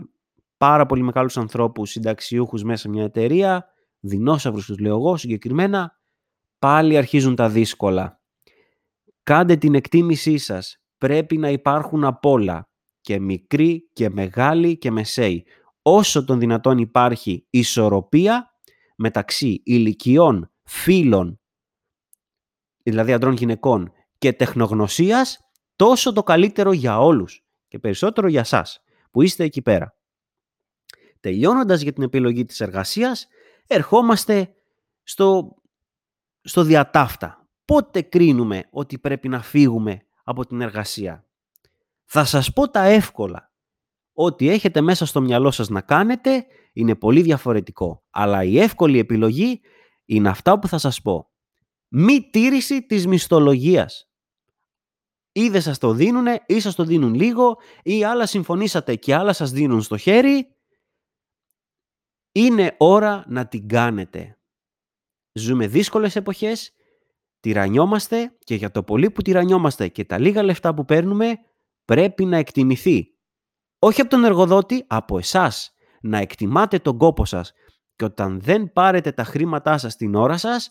πάρα 0.56 0.86
πολύ 0.86 1.02
μεγάλους 1.02 1.36
ανθρώπους 1.36 1.90
συνταξιούχους 1.90 2.62
μέσα 2.62 2.80
σε 2.80 2.88
μια 2.88 3.04
εταιρεία, 3.04 3.66
δεινόσαυρους 4.00 4.66
τους 4.66 4.78
λέω 4.78 4.94
εγώ 4.94 5.16
συγκεκριμένα, 5.16 6.00
πάλι 6.58 6.96
αρχίζουν 6.96 7.34
τα 7.34 7.48
δύσκολα. 7.48 8.20
Κάντε 9.22 9.56
την 9.56 9.74
εκτίμησή 9.74 10.38
σας. 10.38 10.82
Πρέπει 10.98 11.38
να 11.38 11.50
υπάρχουν 11.50 12.04
απ' 12.04 12.26
όλα. 12.26 12.68
Και 13.00 13.20
μικροί 13.20 13.90
και 13.92 14.10
μεγάλοι 14.10 14.78
και 14.78 14.90
μεσαίοι. 14.90 15.46
Όσο 15.82 16.24
τον 16.24 16.38
δυνατόν 16.38 16.78
υπάρχει 16.78 17.46
ισορροπία 17.50 18.50
μεταξύ 18.96 19.60
ηλικιών, 19.64 20.52
φίλων, 20.64 21.40
δηλαδή 22.82 23.12
αντρών 23.12 23.32
γυναικών 23.32 23.92
και 24.18 24.32
τεχνογνωσίας, 24.32 25.38
τόσο 25.76 26.12
το 26.12 26.22
καλύτερο 26.22 26.72
για 26.72 27.00
όλους 27.00 27.44
και 27.68 27.78
περισσότερο 27.78 28.28
για 28.28 28.44
σας 28.44 28.82
που 29.10 29.22
είστε 29.22 29.44
εκεί 29.44 29.62
πέρα. 29.62 29.96
Τελειώνοντας 31.20 31.80
για 31.80 31.92
την 31.92 32.02
επιλογή 32.02 32.44
της 32.44 32.60
εργασίας, 32.60 33.26
ερχόμαστε 33.66 34.54
στο, 35.02 35.56
στο 36.40 36.62
διατάφτα. 36.62 37.48
Πότε 37.64 38.02
κρίνουμε 38.02 38.64
ότι 38.70 38.98
πρέπει 38.98 39.28
να 39.28 39.42
φύγουμε 39.42 40.07
από 40.28 40.46
την 40.46 40.60
εργασία. 40.60 41.26
Θα 42.04 42.24
σας 42.24 42.52
πω 42.52 42.68
τα 42.68 42.82
εύκολα. 42.82 43.52
Ό,τι 44.12 44.48
έχετε 44.48 44.80
μέσα 44.80 45.06
στο 45.06 45.20
μυαλό 45.20 45.50
σας 45.50 45.68
να 45.68 45.80
κάνετε 45.80 46.46
είναι 46.72 46.94
πολύ 46.94 47.22
διαφορετικό. 47.22 48.04
Αλλά 48.10 48.44
η 48.44 48.58
εύκολη 48.58 48.98
επιλογή 48.98 49.60
είναι 50.04 50.28
αυτά 50.28 50.58
που 50.58 50.68
θα 50.68 50.78
σας 50.78 51.02
πω. 51.02 51.30
Μη 51.88 52.30
τήρηση 52.30 52.82
της 52.82 53.06
μισθολογίας. 53.06 54.10
Ή 55.32 55.48
δεν 55.48 55.60
σας 55.60 55.78
το 55.78 55.92
δίνουνε, 55.92 56.44
ή 56.46 56.60
σας 56.60 56.74
το 56.74 56.84
δίνουν 56.84 57.14
λίγο, 57.14 57.56
ή 57.82 58.04
άλλα 58.04 58.26
συμφωνήσατε 58.26 58.94
και 58.96 59.14
άλλα 59.14 59.32
σας 59.32 59.50
δίνουν 59.50 59.82
στο 59.82 59.96
χέρι. 59.96 60.56
Είναι 62.32 62.74
ώρα 62.78 63.24
να 63.28 63.46
την 63.46 63.68
κάνετε. 63.68 64.38
Ζούμε 65.32 65.66
δύσκολες 65.66 66.16
εποχές, 66.16 66.72
τυραννιόμαστε 67.40 68.36
και 68.38 68.54
για 68.54 68.70
το 68.70 68.82
πολύ 68.82 69.10
που 69.10 69.22
τυραννιόμαστε 69.22 69.88
και 69.88 70.04
τα 70.04 70.18
λίγα 70.18 70.42
λεφτά 70.42 70.74
που 70.74 70.84
παίρνουμε 70.84 71.38
πρέπει 71.84 72.24
να 72.24 72.36
εκτιμηθεί. 72.36 73.06
Όχι 73.78 74.00
από 74.00 74.10
τον 74.10 74.24
εργοδότη, 74.24 74.84
από 74.86 75.18
εσάς. 75.18 75.72
Να 76.00 76.18
εκτιμάτε 76.18 76.78
τον 76.78 76.98
κόπο 76.98 77.24
σας. 77.24 77.52
Και 77.96 78.04
όταν 78.04 78.40
δεν 78.40 78.72
πάρετε 78.72 79.12
τα 79.12 79.24
χρήματά 79.24 79.78
σας 79.78 79.96
την 79.96 80.14
ώρα 80.14 80.36
σας, 80.36 80.70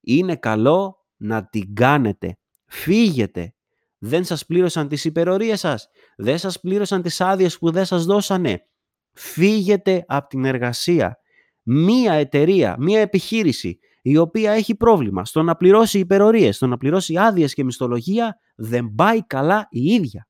είναι 0.00 0.36
καλό 0.36 1.06
να 1.16 1.48
την 1.48 1.74
κάνετε. 1.74 2.38
Φύγετε. 2.66 3.54
Δεν 3.98 4.24
σας 4.24 4.46
πλήρωσαν 4.46 4.88
τις 4.88 5.04
υπερορίες 5.04 5.60
σας. 5.60 5.88
Δεν 6.16 6.38
σας 6.38 6.60
πλήρωσαν 6.60 7.02
τις 7.02 7.20
άδειες 7.20 7.58
που 7.58 7.70
δεν 7.70 7.84
σας 7.84 8.04
δώσανε. 8.04 8.66
Φύγετε 9.12 10.04
από 10.08 10.28
την 10.28 10.44
εργασία. 10.44 11.18
Μία 11.62 12.12
εταιρεία, 12.12 12.76
μία 12.78 13.00
επιχείρηση 13.00 13.78
η 14.02 14.16
οποία 14.16 14.52
έχει 14.52 14.74
πρόβλημα 14.74 15.24
στο 15.24 15.42
να 15.42 15.56
πληρώσει 15.56 15.98
υπερορίες, 15.98 16.56
στο 16.56 16.66
να 16.66 16.76
πληρώσει 16.76 17.16
άδειες 17.16 17.54
και 17.54 17.64
μισθολογία, 17.64 18.38
δεν 18.56 18.94
πάει 18.94 19.26
καλά 19.26 19.66
η 19.70 19.84
ίδια. 19.84 20.28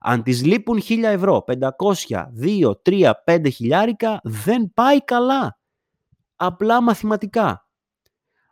Αν 0.00 0.22
τις 0.22 0.44
λείπουν 0.44 0.80
1000 0.80 1.02
ευρώ, 1.02 1.44
500, 1.46 2.30
2, 2.32 2.80
3, 2.82 3.12
5 3.24 3.50
χιλιάρικα, 3.50 4.20
δεν 4.22 4.72
πάει 4.74 5.04
καλά. 5.04 5.58
Απλά 6.36 6.82
μαθηματικά. 6.82 7.68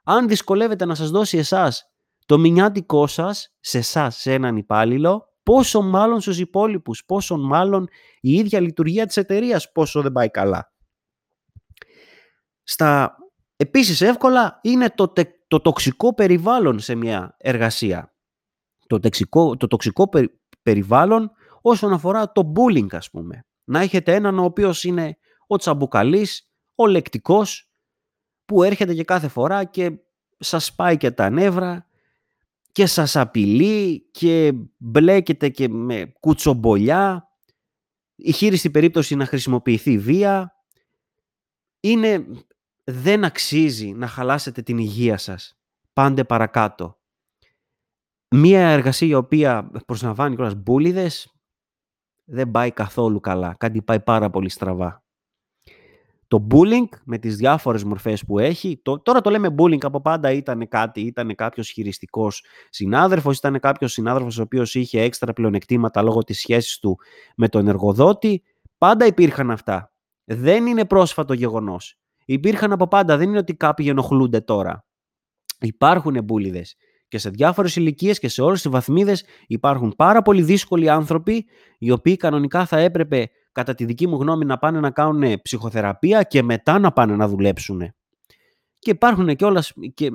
Αν 0.04 0.28
δυσκολεύεται 0.28 0.84
να 0.84 0.94
σας 0.94 1.10
δώσει 1.10 1.38
εσάς 1.38 1.94
το 2.26 2.38
μηνιάτικό 2.38 3.06
σας, 3.06 3.54
σε 3.60 3.78
εσάς, 3.78 4.16
σε 4.16 4.32
έναν 4.32 4.56
υπάλληλο, 4.56 5.34
πόσο 5.42 5.82
μάλλον 5.82 6.20
στους 6.20 6.38
υπόλοιπους, 6.38 7.04
πόσο 7.04 7.36
μάλλον 7.36 7.88
η 8.20 8.32
ίδια 8.32 8.60
λειτουργία 8.60 9.06
της 9.06 9.16
εταιρείας 9.16 9.72
πόσο 9.72 10.02
δεν 10.02 10.12
πάει 10.12 10.30
καλά. 10.30 10.72
Στα 12.62 13.16
επίσης 13.56 14.00
εύκολα 14.00 14.58
είναι 14.62 14.90
το, 14.90 15.12
το 15.48 15.60
τοξικό 15.60 16.14
περιβάλλον 16.14 16.78
σε 16.78 16.94
μια 16.94 17.36
εργασία. 17.38 18.14
Το, 18.86 18.98
τεξικό, 18.98 19.56
το 19.56 19.66
τοξικό 19.66 20.08
περιβάλλον 20.62 21.30
όσον 21.60 21.92
αφορά 21.92 22.32
το 22.32 22.52
bullying 22.56 22.94
ας 22.94 23.10
πούμε. 23.10 23.46
Να 23.64 23.80
έχετε 23.80 24.14
έναν 24.14 24.38
ο 24.38 24.44
οποίος 24.44 24.84
είναι 24.84 25.16
ο 25.46 25.56
τσαμπουκαλής, 25.56 26.50
ο 26.74 26.86
λεκτικός, 26.86 27.68
που 28.44 28.62
έρχεται 28.62 28.94
και 28.94 29.04
κάθε 29.04 29.28
φορά 29.28 29.64
και 29.64 29.98
σας 30.38 30.74
πάει 30.74 30.96
και 30.96 31.10
τα 31.10 31.30
νεύρα 31.30 31.86
και 32.72 32.86
σας 32.86 33.16
απειλεί 33.16 34.08
και 34.10 34.52
μπλέκεται 34.76 35.48
και 35.48 35.68
με 35.68 36.12
κουτσομπολιά. 36.20 37.28
Η 38.14 38.32
χείριστη 38.32 38.70
περίπτωση 38.70 39.14
να 39.14 39.26
χρησιμοποιηθεί 39.26 39.98
βία. 39.98 40.64
Είναι, 41.80 42.26
δεν 42.84 43.24
αξίζει 43.24 43.92
να 43.92 44.06
χαλάσετε 44.06 44.62
την 44.62 44.78
υγεία 44.78 45.16
σας. 45.16 45.58
Πάντε 45.92 46.24
παρακάτω. 46.24 46.98
Μία 48.28 48.68
εργασία 48.68 49.08
η 49.08 49.14
οποία 49.14 49.70
προσλαμβάνει 49.86 50.34
κιόλας 50.34 50.54
μπούλιδες 50.54 51.34
δεν 52.24 52.50
πάει 52.50 52.70
καθόλου 52.70 53.20
καλά. 53.20 53.54
Κάτι 53.58 53.82
πάει 53.82 54.00
πάρα 54.00 54.30
πολύ 54.30 54.48
στραβά. 54.48 55.04
Το 56.28 56.46
bullying 56.50 56.88
με 57.04 57.18
τις 57.18 57.36
διάφορες 57.36 57.84
μορφές 57.84 58.24
που 58.24 58.38
έχει, 58.38 58.80
το, 58.82 58.98
τώρα 58.98 59.20
το 59.20 59.30
λέμε 59.30 59.54
bullying 59.58 59.84
από 59.84 60.00
πάντα 60.00 60.30
ήταν 60.30 60.68
κάτι, 60.68 61.00
ήταν 61.00 61.34
κάποιος 61.34 61.70
χειριστικός 61.70 62.44
συνάδελφος, 62.70 63.38
ήταν 63.38 63.60
κάποιος 63.60 63.92
συνάδελφος 63.92 64.38
ο 64.38 64.42
οποίος 64.42 64.74
είχε 64.74 65.00
έξτρα 65.00 65.32
πλεονεκτήματα 65.32 66.02
λόγω 66.02 66.22
της 66.22 66.38
σχέσης 66.38 66.78
του 66.78 66.98
με 67.36 67.48
τον 67.48 67.68
εργοδότη. 67.68 68.42
Πάντα 68.78 69.06
υπήρχαν 69.06 69.50
αυτά. 69.50 69.92
Δεν 70.24 70.66
είναι 70.66 70.84
πρόσφατο 70.84 71.32
γεγονός. 71.32 71.98
Υπήρχαν 72.24 72.72
από 72.72 72.88
πάντα, 72.88 73.16
δεν 73.16 73.28
είναι 73.28 73.38
ότι 73.38 73.54
κάποιοι 73.54 73.86
ενοχλούνται 73.88 74.40
τώρα. 74.40 74.86
Υπάρχουν 75.60 76.24
μπούλιδες 76.24 76.76
και 77.08 77.18
σε 77.18 77.30
διάφορες 77.30 77.76
ηλικίες 77.76 78.18
και 78.18 78.28
σε 78.28 78.42
όλες 78.42 78.62
τις 78.62 78.70
βαθμίδες 78.70 79.24
υπάρχουν 79.46 79.94
πάρα 79.96 80.22
πολύ 80.22 80.42
δύσκολοι 80.42 80.90
άνθρωποι, 80.90 81.46
οι 81.78 81.90
οποίοι 81.90 82.16
κανονικά 82.16 82.66
θα 82.66 82.78
έπρεπε, 82.78 83.30
κατά 83.52 83.74
τη 83.74 83.84
δική 83.84 84.06
μου 84.06 84.16
γνώμη, 84.16 84.44
να 84.44 84.58
πάνε 84.58 84.80
να 84.80 84.90
κάνουν 84.90 85.40
ψυχοθεραπεία 85.42 86.22
και 86.22 86.42
μετά 86.42 86.78
να 86.78 86.92
πάνε 86.92 87.16
να 87.16 87.28
δουλέψουν. 87.28 87.80
Και 88.78 88.90
υπάρχουν 88.90 89.36
και 89.36 89.44
όλα 89.44 89.64
και 89.94 90.10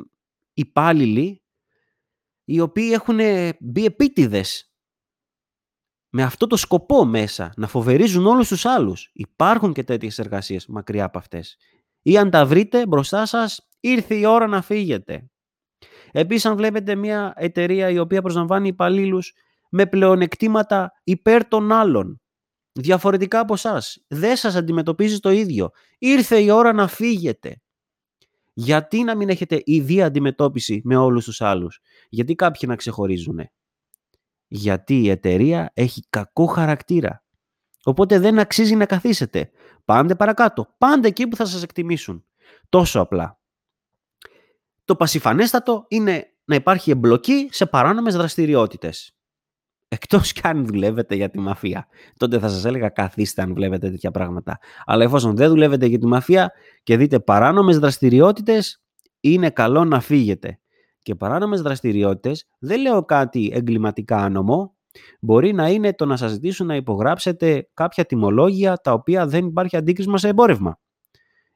υπάλληλοι 0.54 1.44
οι 2.44 2.60
οποίοι 2.60 2.90
έχουν 2.94 3.20
μπει 3.60 3.86
επίτηδες 3.86 4.74
με 6.10 6.24
αυτό 6.24 6.48
το 6.48 6.56
σκοπό 6.56 7.06
μέσα, 7.06 7.54
να 7.58 7.68
φοβερίζουν 7.68 8.26
όλους 8.26 8.48
τους 8.48 8.66
άλλους. 8.66 9.10
Υπάρχουν 9.14 9.74
και 9.74 9.84
τέτοιες 9.84 10.20
εργασίες 10.20 10.68
μακριά 10.68 11.06
από 11.06 11.18
αυτές. 11.18 11.58
Ή 12.02 12.18
αν 12.18 12.30
τα 12.30 12.46
βρείτε 12.46 12.88
μπροστά 12.88 13.26
σας, 13.26 13.68
ήρθε 13.80 14.16
η 14.16 14.26
ώρα 14.26 14.48
να 14.48 14.62
φύγετε. 14.62 15.30
Επίσης, 16.12 16.46
αν 16.46 16.56
βλέπετε 16.56 16.96
μια 16.96 17.34
εταιρεία 17.36 17.90
η 17.90 18.00
οποία 18.00 18.22
προσλαμβάνει 18.22 18.68
υπαλλήλους 18.68 19.34
με 19.70 19.86
πλεονεκτήματα 19.86 20.92
υπέρ 21.04 21.48
των 21.48 21.72
άλλων, 21.72 22.22
διαφορετικά 22.72 23.40
από 23.40 23.54
εσάς, 23.54 24.04
δεν 24.08 24.36
σας 24.36 24.56
αντιμετωπίζει 24.56 25.20
το 25.20 25.30
ίδιο. 25.30 25.70
Ήρθε 25.98 26.40
η 26.40 26.50
ώρα 26.50 26.74
να 26.74 26.88
φύγετε. 26.88 27.62
Γιατί 28.54 29.04
να 29.04 29.16
μην 29.16 29.30
έχετε 29.30 29.62
ιδία 29.66 30.06
αντιμετώπιση 30.06 30.82
με 30.84 30.96
όλους 30.96 31.26
τους 31.26 31.42
άλλους; 31.42 31.80
Γιατί 32.10 32.36
κάποιοι 32.36 32.62
να 32.68 32.76
ξεχωρίζουν. 32.76 33.40
Γιατί 34.48 35.02
η 35.02 35.10
εταιρεία 35.10 35.72
έχει 35.74 36.02
κακό 36.10 36.46
χαρακτήρα. 36.46 37.24
Οπότε 37.84 38.20
δεν 38.20 38.40
αξίζει 38.40 38.76
να 38.76 38.86
καθίσετε. 38.86 39.52
Πάντε 39.90 40.16
παρακάτω. 40.16 40.76
Πάντε 40.78 41.08
εκεί 41.08 41.28
που 41.28 41.36
θα 41.36 41.46
σας 41.46 41.64
εκτιμήσουν. 41.64 42.26
Τόσο 42.70 43.00
απλά. 43.00 43.40
Το 44.86 44.96
πασιφανέστατο 44.96 45.86
είναι 45.88 46.34
να 46.46 46.56
υπάρχει 46.56 46.92
εμπλοκή 46.92 47.48
σε 47.52 47.66
παράνομες 47.66 48.16
δραστηριότητες. 48.16 49.18
Εκτός 49.88 50.32
κι 50.32 50.42
αν 50.44 50.66
δουλεύετε 50.66 51.16
για 51.16 51.30
τη 51.30 51.40
μαφία. 51.40 51.88
Τότε 52.18 52.40
θα 52.40 52.50
σας 52.50 52.66
έλεγα 52.66 52.90
καθίστε 52.90 53.42
αν 53.42 53.54
βλέπετε 53.54 53.90
τέτοια 53.90 54.12
πράγματα. 54.12 54.60
Αλλά 54.86 55.04
εφόσον 55.04 55.36
δεν 55.36 55.50
δουλεύετε 55.50 55.86
για 55.86 56.00
τη 56.00 56.06
μαφία 56.06 56.52
και 56.84 56.98
δείτε 56.98 57.20
παράνομες 57.20 57.80
δραστηριότητες, 57.80 58.84
είναι 59.20 59.50
καλό 59.50 59.86
να 59.86 60.00
φύγετε. 60.00 60.60
Και 61.02 61.16
παράνομες 61.16 61.62
δραστηριότητες, 61.62 62.48
δεν 62.60 62.82
λέω 62.82 63.06
κάτι 63.06 63.52
εγκληματικά 63.54 64.18
άνομο, 64.18 64.76
μπορεί 65.22 65.54
να 65.54 65.70
είναι 65.70 65.94
το 65.94 66.06
να 66.06 66.18
σας 66.18 66.32
ζητήσουν 66.32 66.68
να 66.68 66.76
υπογράψετε 66.76 67.70
κάποια 67.74 68.06
τιμολόγια 68.06 68.76
τα 68.76 68.94
οποία 68.94 69.28
δεν 69.28 69.46
υπάρχει 69.46 69.78
αντίκρισμα 69.78 70.18
σε 70.18 70.28
εμπόρευμα. 70.28 70.80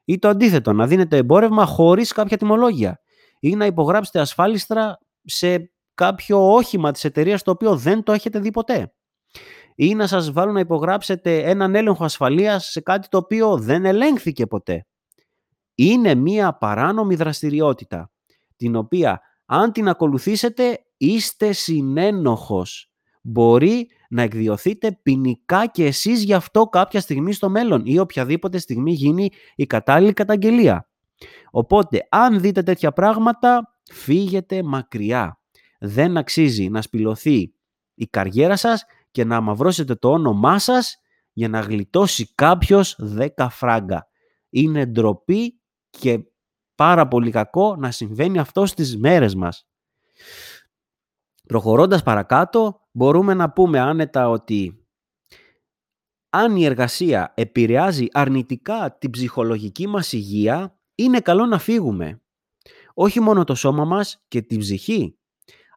Ή 0.04 0.18
το 0.18 0.28
αντίθετο, 0.28 0.72
να 0.72 0.86
δίνετε 0.86 1.16
εμπόρευμα 1.16 1.66
χωρίς 1.66 2.12
κάποια 2.12 2.36
τιμολόγια 2.36 3.00
ή 3.40 3.56
να 3.56 3.66
υπογράψετε 3.66 4.20
ασφάλιστρα 4.20 4.98
σε 5.24 5.72
κάποιο 5.94 6.52
όχημα 6.52 6.92
της 6.92 7.04
εταιρείας 7.04 7.42
το 7.42 7.50
οποίο 7.50 7.76
δεν 7.76 8.02
το 8.02 8.12
έχετε 8.12 8.38
δει 8.38 8.50
ποτέ. 8.50 8.94
Ή 9.74 9.94
να 9.94 10.06
σας 10.06 10.32
βάλουν 10.32 10.54
να 10.54 10.60
υπογράψετε 10.60 11.38
έναν 11.38 11.74
έλεγχο 11.74 12.04
ασφαλείας 12.04 12.70
σε 12.70 12.80
κάτι 12.80 13.08
το 13.08 13.18
οποίο 13.18 13.58
δεν 13.58 13.84
ελέγχθηκε 13.84 14.46
ποτέ. 14.46 14.86
Είναι 15.74 16.14
μία 16.14 16.56
παράνομη 16.56 17.14
δραστηριότητα, 17.14 18.10
την 18.56 18.76
οποία 18.76 19.20
αν 19.46 19.72
την 19.72 19.88
ακολουθήσετε 19.88 20.84
είστε 20.96 21.52
συνένοχος. 21.52 22.93
Μπορεί 23.26 23.88
να 24.08 24.22
εκδιωθείτε 24.22 24.98
ποινικά 25.02 25.66
και 25.66 25.84
εσείς 25.84 26.22
γι' 26.22 26.34
αυτό 26.34 26.66
κάποια 26.66 27.00
στιγμή 27.00 27.32
στο 27.32 27.50
μέλλον 27.50 27.82
ή 27.84 27.98
οποιαδήποτε 27.98 28.58
στιγμή 28.58 28.92
γίνει 28.92 29.30
η 29.54 29.66
κατάλληλη 29.66 30.12
καταγγελία. 30.12 30.88
Οπότε, 31.50 32.06
αν 32.10 32.40
δείτε 32.40 32.62
τέτοια 32.62 32.92
πράγματα, 32.92 33.78
φύγετε 33.92 34.62
μακριά. 34.62 35.38
Δεν 35.78 36.16
αξίζει 36.16 36.68
να 36.68 36.82
σπηλωθεί 36.82 37.54
η 37.94 38.06
καριέρα 38.06 38.56
σας 38.56 38.84
και 39.10 39.24
να 39.24 39.36
αμαυρώσετε 39.36 39.94
το 39.94 40.10
όνομά 40.10 40.58
σας 40.58 40.96
για 41.32 41.48
να 41.48 41.60
γλιτώσει 41.60 42.32
κάποιος 42.34 42.98
10 43.36 43.46
φράγκα. 43.50 44.06
Είναι 44.50 44.86
ντροπή 44.86 45.60
και 45.90 46.18
πάρα 46.74 47.08
πολύ 47.08 47.30
κακό 47.30 47.76
να 47.76 47.90
συμβαίνει 47.90 48.38
αυτό 48.38 48.66
στις 48.66 48.98
μέρες 48.98 49.34
μας. 49.34 49.66
Προχωρώντας 51.46 52.02
παρακάτω, 52.02 52.80
μπορούμε 52.92 53.34
να 53.34 53.50
πούμε 53.50 53.80
άνετα 53.80 54.28
ότι 54.28 54.84
αν 56.30 56.56
η 56.56 56.64
εργασία 56.64 57.32
επηρεάζει 57.36 58.06
αρνητικά 58.12 58.96
την 58.98 59.10
ψυχολογική 59.10 59.86
μας 59.86 60.12
υγεία, 60.12 60.78
είναι 60.94 61.20
καλό 61.20 61.46
να 61.46 61.58
φύγουμε. 61.58 62.22
Όχι 62.94 63.20
μόνο 63.20 63.44
το 63.44 63.54
σώμα 63.54 63.84
μας 63.84 64.24
και 64.28 64.42
την 64.42 64.58
ψυχή. 64.58 65.18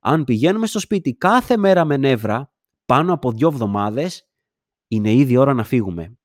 Αν 0.01 0.23
πηγαίνουμε 0.23 0.67
στο 0.67 0.79
σπίτι 0.79 1.13
κάθε 1.13 1.57
μέρα 1.57 1.85
με 1.85 1.97
νεύρα, 1.97 2.53
πάνω 2.85 3.13
από 3.13 3.31
δύο 3.31 3.47
εβδομάδες 3.47 4.29
είναι 4.87 5.13
ήδη 5.13 5.37
ώρα 5.37 5.53
να 5.53 5.63
φύγουμε. 5.63 6.17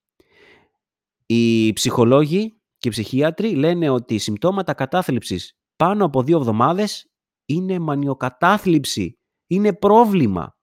Οι 1.26 1.72
ψυχολόγοι 1.72 2.60
και 2.78 2.88
οι 2.88 2.90
ψυχίατροι 2.90 3.54
λένε 3.54 3.88
ότι 3.88 4.14
οι 4.14 4.18
συμπτώματα 4.18 4.74
κατάθλιψης 4.74 5.58
πάνω 5.76 6.04
από 6.04 6.22
δύο 6.22 6.38
εβδομάδες 6.38 7.10
είναι 7.46 7.78
μανιοκατάθλιψη. 7.78 9.16
Είναι 9.52 9.72
πρόβλημα. 9.72 10.56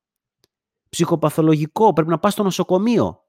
Ψυχοπαθολογικό. 0.89 1.93
Πρέπει 1.93 2.09
να 2.09 2.19
πας 2.19 2.33
στο 2.33 2.43
νοσοκομείο. 2.43 3.19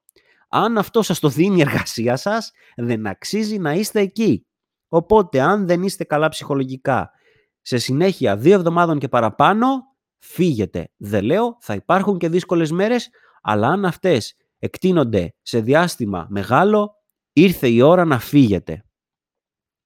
Αν 0.49 0.79
αυτό 0.79 1.03
σας 1.03 1.19
το 1.19 1.29
δίνει 1.29 1.59
η 1.59 1.61
εργασία 1.61 2.17
σας, 2.17 2.51
δεν 2.77 3.07
αξίζει 3.07 3.59
να 3.59 3.73
είστε 3.73 4.01
εκεί. 4.01 4.47
Οπότε, 4.89 5.41
αν 5.41 5.67
δεν 5.67 5.83
είστε 5.83 6.05
καλά 6.05 6.29
ψυχολογικά, 6.29 7.11
σε 7.61 7.79
συνέχεια 7.79 8.37
δύο 8.37 8.55
εβδομάδων 8.55 8.99
και 8.99 9.09
παραπάνω, 9.09 9.67
φύγετε. 10.19 10.93
Δεν 10.97 11.25
λέω, 11.25 11.57
θα 11.61 11.75
υπάρχουν 11.75 12.19
και 12.19 12.29
δύσκολες 12.29 12.71
μέρες, 12.71 13.09
αλλά 13.43 13.69
αν 13.69 13.85
αυτές 13.85 14.35
εκτείνονται 14.59 15.35
σε 15.43 15.61
διάστημα 15.61 16.27
μεγάλο, 16.31 16.93
ήρθε 17.33 17.69
η 17.69 17.81
ώρα 17.81 18.05
να 18.05 18.19
φύγετε. 18.19 18.85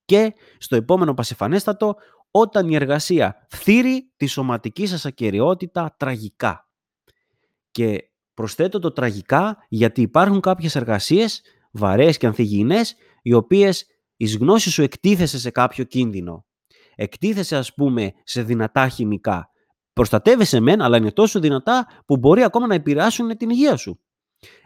Και 0.04 0.34
στο 0.58 0.76
επόμενο 0.76 1.14
πασεφανέστατο, 1.14 1.96
όταν 2.36 2.68
η 2.68 2.74
εργασία 2.74 3.46
φθείρει 3.48 4.12
τη 4.16 4.26
σωματική 4.26 4.86
σας 4.86 5.06
ακαιρεότητα 5.06 5.94
τραγικά. 5.98 6.68
Και 7.70 8.10
προσθέτω 8.34 8.78
το 8.78 8.92
τραγικά 8.92 9.56
γιατί 9.68 10.00
υπάρχουν 10.00 10.40
κάποιες 10.40 10.76
εργασίες, 10.76 11.42
βαρέες 11.72 12.16
και 12.16 12.26
ανθυγιεινές, 12.26 12.94
οι 13.22 13.32
οποίες 13.32 13.86
εις 14.16 14.36
γνώση 14.36 14.70
σου 14.70 14.82
εκτίθεσαι 14.82 15.38
σε 15.38 15.50
κάποιο 15.50 15.84
κίνδυνο. 15.84 16.46
Εκτίθεσαι 16.94 17.56
ας 17.56 17.74
πούμε 17.74 18.12
σε 18.24 18.42
δυνατά 18.42 18.88
χημικά. 18.88 19.50
Προστατεύεσαι 19.92 20.60
μεν, 20.60 20.82
αλλά 20.82 20.96
είναι 20.96 21.12
τόσο 21.12 21.40
δυνατά 21.40 21.86
που 22.06 22.16
μπορεί 22.16 22.42
ακόμα 22.42 22.66
να 22.66 22.74
επηρεάσουν 22.74 23.36
την 23.36 23.50
υγεία 23.50 23.76
σου. 23.76 24.00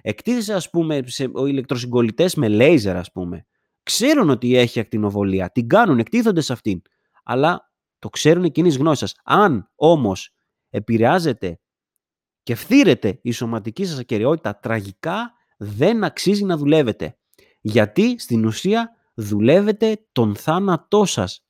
Εκτίθεσαι 0.01 0.55
ας 0.55 0.71
πούμε 0.71 1.01
σε 1.07 1.31
ηλεκτροσυγκολητές 1.47 2.35
με 2.35 2.49
λέιζερ 2.49 2.97
ας 2.97 3.13
πούμε. 3.13 3.47
Ξέρουν 3.83 4.31
ότι 4.31 4.57
έχει 4.57 4.81
ακτινοβολία, 4.81 5.51
την 5.51 5.69
κάνουν, 5.69 5.99
εκτίθονται 5.99 6.41
σε 6.41 6.53
αυτήν. 6.53 6.83
Αλλά 7.31 7.73
το 7.99 8.09
ξέρουν 8.09 8.51
κοινή 8.51 8.71
γνώση 8.71 9.07
Αν 9.25 9.71
όμως 9.75 10.35
επηρεάζεται 10.71 11.61
και 12.43 12.55
φθήρεται 12.55 13.19
η 13.23 13.31
σωματική 13.31 13.85
σας 13.85 13.99
ακαιρεότητα 13.99 14.59
τραγικά, 14.59 15.33
δεν 15.57 16.05
αξίζει 16.05 16.45
να 16.45 16.57
δουλεύετε. 16.57 17.17
Γιατί 17.61 18.19
στην 18.19 18.45
ουσία 18.45 18.91
δουλεύετε 19.15 20.07
τον 20.13 20.37
θάνατό 20.37 21.05
σας. 21.05 21.47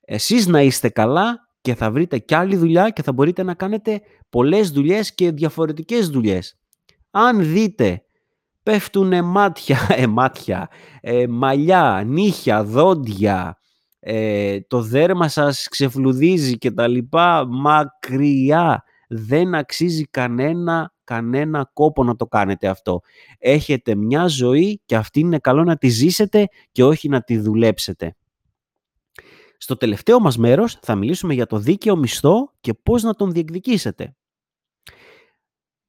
Εσείς 0.00 0.46
να 0.46 0.62
είστε 0.62 0.88
καλά 0.88 1.48
και 1.60 1.74
θα 1.74 1.90
βρείτε 1.90 2.18
κι 2.18 2.34
άλλη 2.34 2.56
δουλειά 2.56 2.90
και 2.90 3.02
θα 3.02 3.12
μπορείτε 3.12 3.42
να 3.42 3.54
κάνετε 3.54 4.00
πολλές 4.28 4.70
δουλειές 4.70 5.14
και 5.14 5.30
διαφορετικές 5.30 6.08
δουλειές. 6.08 6.58
Αν 7.10 7.52
δείτε 7.52 8.02
πέφτουν 8.62 9.24
μάτια, 9.24 9.86
ε, 9.96 10.06
μάτια 10.06 10.68
ε, 11.00 11.26
μαλλιά, 11.26 12.02
νύχια, 12.06 12.64
δόντια, 12.64 13.57
ε, 14.10 14.60
το 14.60 14.82
δέρμα 14.82 15.28
σας 15.28 15.68
ξεφλουδίζει 15.68 16.58
και 16.58 16.70
τα 16.70 16.86
λοιπά, 16.86 17.46
μακριά. 17.46 18.84
Δεν 19.08 19.54
αξίζει 19.54 20.04
κανένα, 20.04 20.94
κανένα 21.04 21.70
κόπο 21.72 22.04
να 22.04 22.16
το 22.16 22.26
κάνετε 22.26 22.68
αυτό. 22.68 23.00
Έχετε 23.38 23.94
μια 23.94 24.26
ζωή 24.26 24.80
και 24.84 24.96
αυτή 24.96 25.20
είναι 25.20 25.38
καλό 25.38 25.64
να 25.64 25.76
τη 25.76 25.88
ζήσετε 25.88 26.48
και 26.72 26.84
όχι 26.84 27.08
να 27.08 27.22
τη 27.22 27.38
δουλέψετε. 27.38 28.16
Στο 29.58 29.76
τελευταίο 29.76 30.20
μας 30.20 30.36
μέρος 30.36 30.78
θα 30.82 30.94
μιλήσουμε 30.94 31.34
για 31.34 31.46
το 31.46 31.58
δίκαιο 31.58 31.96
μισθό 31.96 32.52
και 32.60 32.74
πώς 32.74 33.02
να 33.02 33.14
τον 33.14 33.32
διεκδικήσετε. 33.32 34.16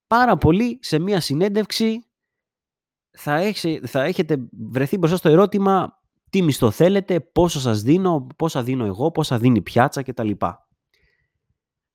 Πάρα 0.07 0.37
πολύ 0.37 0.77
σε 0.81 0.99
μια 0.99 1.19
συνέντευξη 1.19 2.03
θα, 3.11 3.53
θα 3.83 4.03
έχετε 4.03 4.37
βρεθεί 4.51 4.97
μπροστά 4.97 5.17
στο 5.17 5.29
ερώτημα 5.29 5.98
τι 6.29 6.41
μισθό 6.41 6.71
θέλετε, 6.71 7.19
πόσο 7.19 7.59
σας 7.59 7.81
δίνω, 7.81 8.27
πόσα 8.35 8.63
δίνω 8.63 8.85
εγώ, 8.85 9.11
πόσα 9.11 9.37
δίνει 9.37 9.57
η 9.57 9.61
πιάτσα 9.61 10.03
κτλ. 10.03 10.31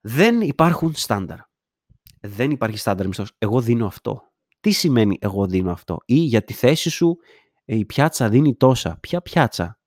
Δεν 0.00 0.40
υπάρχουν 0.40 0.94
στάνταρ. 0.94 1.38
Δεν 2.20 2.50
υπάρχει 2.50 2.76
στάνταρ 2.76 3.06
μισθός. 3.06 3.32
Εγώ 3.38 3.60
δίνω 3.60 3.86
αυτό. 3.86 4.22
Τι 4.60 4.70
σημαίνει 4.70 5.18
εγώ 5.20 5.46
δίνω 5.46 5.70
αυτό; 5.72 5.98
Ή 6.04 6.14
για 6.14 6.44
τη 6.44 6.52
θέση 6.52 6.90
σου 6.90 7.16
ε, 7.64 7.76
η 7.76 7.84
πιάτσα 7.84 8.28
δίνει 8.28 8.56
τόσα. 8.56 8.98
Ποια 9.00 9.22
πιάτσα; 9.22 9.78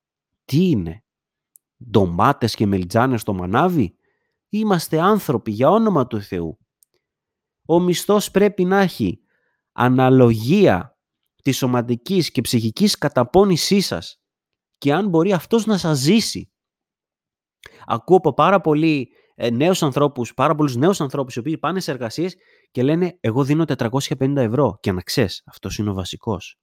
Τι 0.44 0.68
είναι; 0.68 1.04
Ντομάτες 1.90 2.54
και 2.54 2.66
μελιτζάνες 2.66 3.20
στο 3.20 3.32
μανάβι; 3.32 3.96
Είμαστε 4.48 5.00
άνθρωποι 5.00 5.50
για 5.50 5.70
όνομα 5.70 6.06
του 6.06 6.20
Θεού. 6.20 6.58
Ο 7.66 7.80
μισθός 7.80 8.30
πρέπει 8.30 8.64
να 8.64 8.78
έχει 8.78 9.20
αναλογία 9.72 10.98
της 11.42 11.56
σωματικής 11.56 12.30
και 12.30 12.40
ψυχικής 12.40 12.98
καταπώνησής 12.98 13.86
σας 13.86 14.20
και 14.78 14.92
αν 14.92 15.08
μπορεί 15.08 15.32
αυτός 15.32 15.66
να 15.66 15.78
σας 15.78 15.98
ζήσει. 15.98 16.52
Ακούω 17.86 18.16
από 18.16 18.32
πάρα 18.32 18.60
πολλοί 18.60 19.08
ε, 19.34 19.50
νέους 19.50 19.82
ανθρώπους, 19.82 20.34
πάρα 20.34 20.54
πολλούς 20.54 20.76
νέους 20.76 21.00
ανθρώπους 21.00 21.34
οι 21.34 21.38
οποίοι 21.38 21.58
πάνε 21.58 21.80
σε 21.80 21.90
εργασίες 21.90 22.36
και 22.70 22.82
λένε 22.82 23.18
εγώ 23.20 23.44
δίνω 23.44 23.64
450 23.78 24.36
ευρώ 24.36 24.78
και 24.80 24.92
να 24.92 25.02
ξέρεις 25.02 25.42
αυτός 25.46 25.78
είναι 25.78 25.90
ο 25.90 25.94
βασικός. 25.94 26.58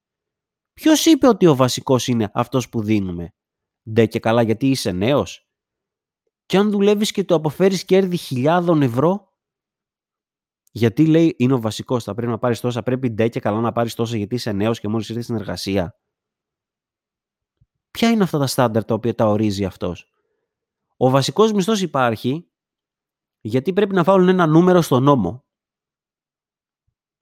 Ποιος 0.73 1.05
είπε 1.05 1.27
ότι 1.27 1.45
ο 1.45 1.55
βασικός 1.55 2.07
είναι 2.07 2.29
αυτός 2.33 2.69
που 2.69 2.81
δίνουμε; 2.81 3.33
Ντε 3.89 4.05
και 4.05 4.19
καλά 4.19 4.41
γιατί 4.41 4.69
είσαι 4.69 4.91
νέος. 4.91 5.47
Και 6.45 6.57
αν 6.57 6.71
δουλεύεις 6.71 7.11
και 7.11 7.23
το 7.23 7.35
αποφέρεις 7.35 7.85
κέρδη 7.85 8.17
χιλιάδων 8.17 8.81
ευρώ, 8.81 9.33
γιατί 10.71 11.07
λέει 11.07 11.35
είναι 11.37 11.53
ο 11.53 11.59
βασικός, 11.59 12.03
θα 12.03 12.13
πρέπει 12.13 12.31
να 12.31 12.37
πάρεις 12.37 12.59
τόσα, 12.59 12.83
πρέπει 12.83 13.09
ντε 13.09 13.29
και 13.29 13.39
καλά 13.39 13.59
να 13.59 13.71
πάρεις 13.71 13.95
τόσα 13.95 14.17
γιατί 14.17 14.35
είσαι 14.35 14.51
νέος 14.51 14.79
και 14.79 14.87
μόλις 14.87 15.09
ήρθες 15.09 15.23
στην 15.23 15.35
εργασία. 15.35 15.95
Ποια 17.95 18.09
είναι 18.09 18.23
αυτά 18.23 18.39
τα 18.39 18.47
στάνταρ 18.47 18.85
τα 18.85 18.93
οποία 18.93 19.15
τα 19.15 19.25
ορίζει 19.25 19.65
αυτός; 19.65 20.11
Ο 20.97 21.09
βασικός 21.09 21.51
μισθός 21.51 21.81
υπάρχει 21.81 22.49
γιατί 23.41 23.73
πρέπει 23.73 23.95
να 23.95 24.03
βάλουν 24.03 24.27
ένα 24.27 24.45
νούμερο 24.45 24.81
στο 24.81 24.99
νόμο 24.99 25.45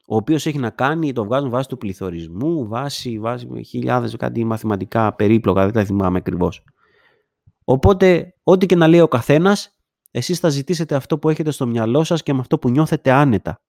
ο 0.07 0.15
οποίος 0.15 0.45
έχει 0.45 0.57
να 0.57 0.69
κάνει, 0.69 1.13
το 1.13 1.23
βγάζουν 1.23 1.49
βάσει 1.49 1.67
του 1.67 1.77
πληθωρισμού, 1.77 2.67
βάσει, 2.67 3.19
βάσει 3.19 3.63
χιλιάδες 3.63 4.15
κάτι 4.15 4.43
μαθηματικά 4.43 5.15
περίπλοκα, 5.15 5.63
δεν 5.63 5.73
τα 5.73 5.85
θυμάμαι 5.85 6.17
ακριβώς. 6.17 6.63
Οπότε, 7.63 8.35
ό,τι 8.43 8.65
και 8.65 8.75
να 8.75 8.87
λέει 8.87 8.99
ο 8.99 9.07
καθένας, 9.07 9.77
εσείς 10.11 10.39
θα 10.39 10.49
ζητήσετε 10.49 10.95
αυτό 10.95 11.19
που 11.19 11.29
έχετε 11.29 11.51
στο 11.51 11.67
μυαλό 11.67 12.03
σας 12.03 12.23
και 12.23 12.33
με 12.33 12.39
αυτό 12.39 12.59
που 12.59 12.69
νιώθετε 12.69 13.11
άνετα. 13.11 13.61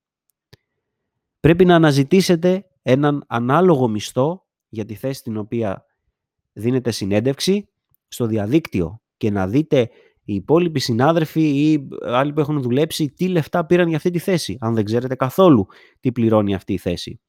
Πρέπει 1.41 1.65
να 1.65 1.75
αναζητήσετε 1.75 2.67
έναν 2.83 3.25
ανάλογο 3.29 3.89
μισθό 3.89 4.47
για 4.69 4.85
τη 4.85 4.95
θέση 4.95 5.23
την 5.23 5.37
οποία 5.37 5.85
δίνετε 6.55 6.91
συνέντευξη 6.91 7.69
στο 8.09 8.27
διαδίκτυο 8.27 9.03
και 9.17 9.31
να 9.31 9.47
δείτε 9.49 9.91
οι 10.25 10.35
υπόλοιποι 10.35 10.81
συνάδελφοι 10.81 11.43
ή 11.43 11.89
άλλοι 12.03 12.33
που 12.33 12.41
έχουν 12.41 12.63
δουλέψει 12.63 13.11
τι 13.11 13.29
λεφτά 13.29 13.67
πήραν 13.67 13.89
για 13.89 13.97
αυτή 13.97 14.11
τη 14.11 14.19
θέση, 14.19 14.57
αν 14.61 14.75
δεν 14.75 14.85
ξέρετε 14.85 15.15
καθόλου 15.15 15.67
τι 16.01 16.13
πληρώνει 16.13 16.55
αυτή 16.55 16.73
η 16.73 16.79
θέση. 16.79 17.21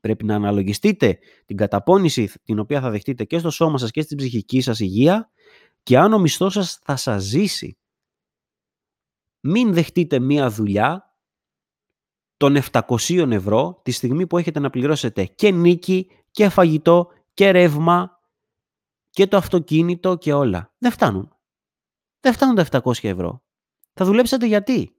Πρέπει 0.00 0.24
να 0.24 0.34
αναλογιστείτε 0.34 1.18
την 1.44 1.56
καταπώνηση 1.56 2.30
την 2.44 2.58
οποία 2.58 2.80
θα 2.80 2.90
δεχτείτε 2.90 3.24
και 3.24 3.38
στο 3.38 3.50
σώμα 3.50 3.78
σας 3.78 3.90
και 3.90 4.02
στην 4.02 4.16
ψυχική 4.16 4.60
σας 4.60 4.80
υγεία 4.80 5.30
και 5.82 5.98
αν 5.98 6.12
ο 6.12 6.18
μισθός 6.18 6.52
σας 6.52 6.80
θα 6.84 6.96
σας 6.96 7.22
ζήσει. 7.22 7.78
Μην 9.40 9.74
δεχτείτε 9.74 10.18
μία 10.18 10.50
δουλειά 10.50 11.14
των 12.36 12.56
700 12.72 13.30
ευρώ 13.30 13.80
τη 13.84 13.90
στιγμή 13.90 14.26
που 14.26 14.38
έχετε 14.38 14.60
να 14.60 14.70
πληρώσετε 14.70 15.24
και 15.24 15.50
νίκη 15.50 16.10
και 16.30 16.48
φαγητό 16.48 17.08
και 17.34 17.50
ρεύμα 17.50 18.14
και 19.14 19.26
το 19.26 19.36
αυτοκίνητο 19.36 20.16
και 20.16 20.32
όλα. 20.32 20.74
Δεν 20.78 20.90
φτάνουν. 20.90 21.36
Δεν 22.20 22.32
φτάνουν 22.32 22.54
τα 22.54 22.80
700 22.84 23.04
ευρώ. 23.08 23.42
Θα 23.92 24.04
δουλέψετε 24.04 24.46
γιατί; 24.46 24.96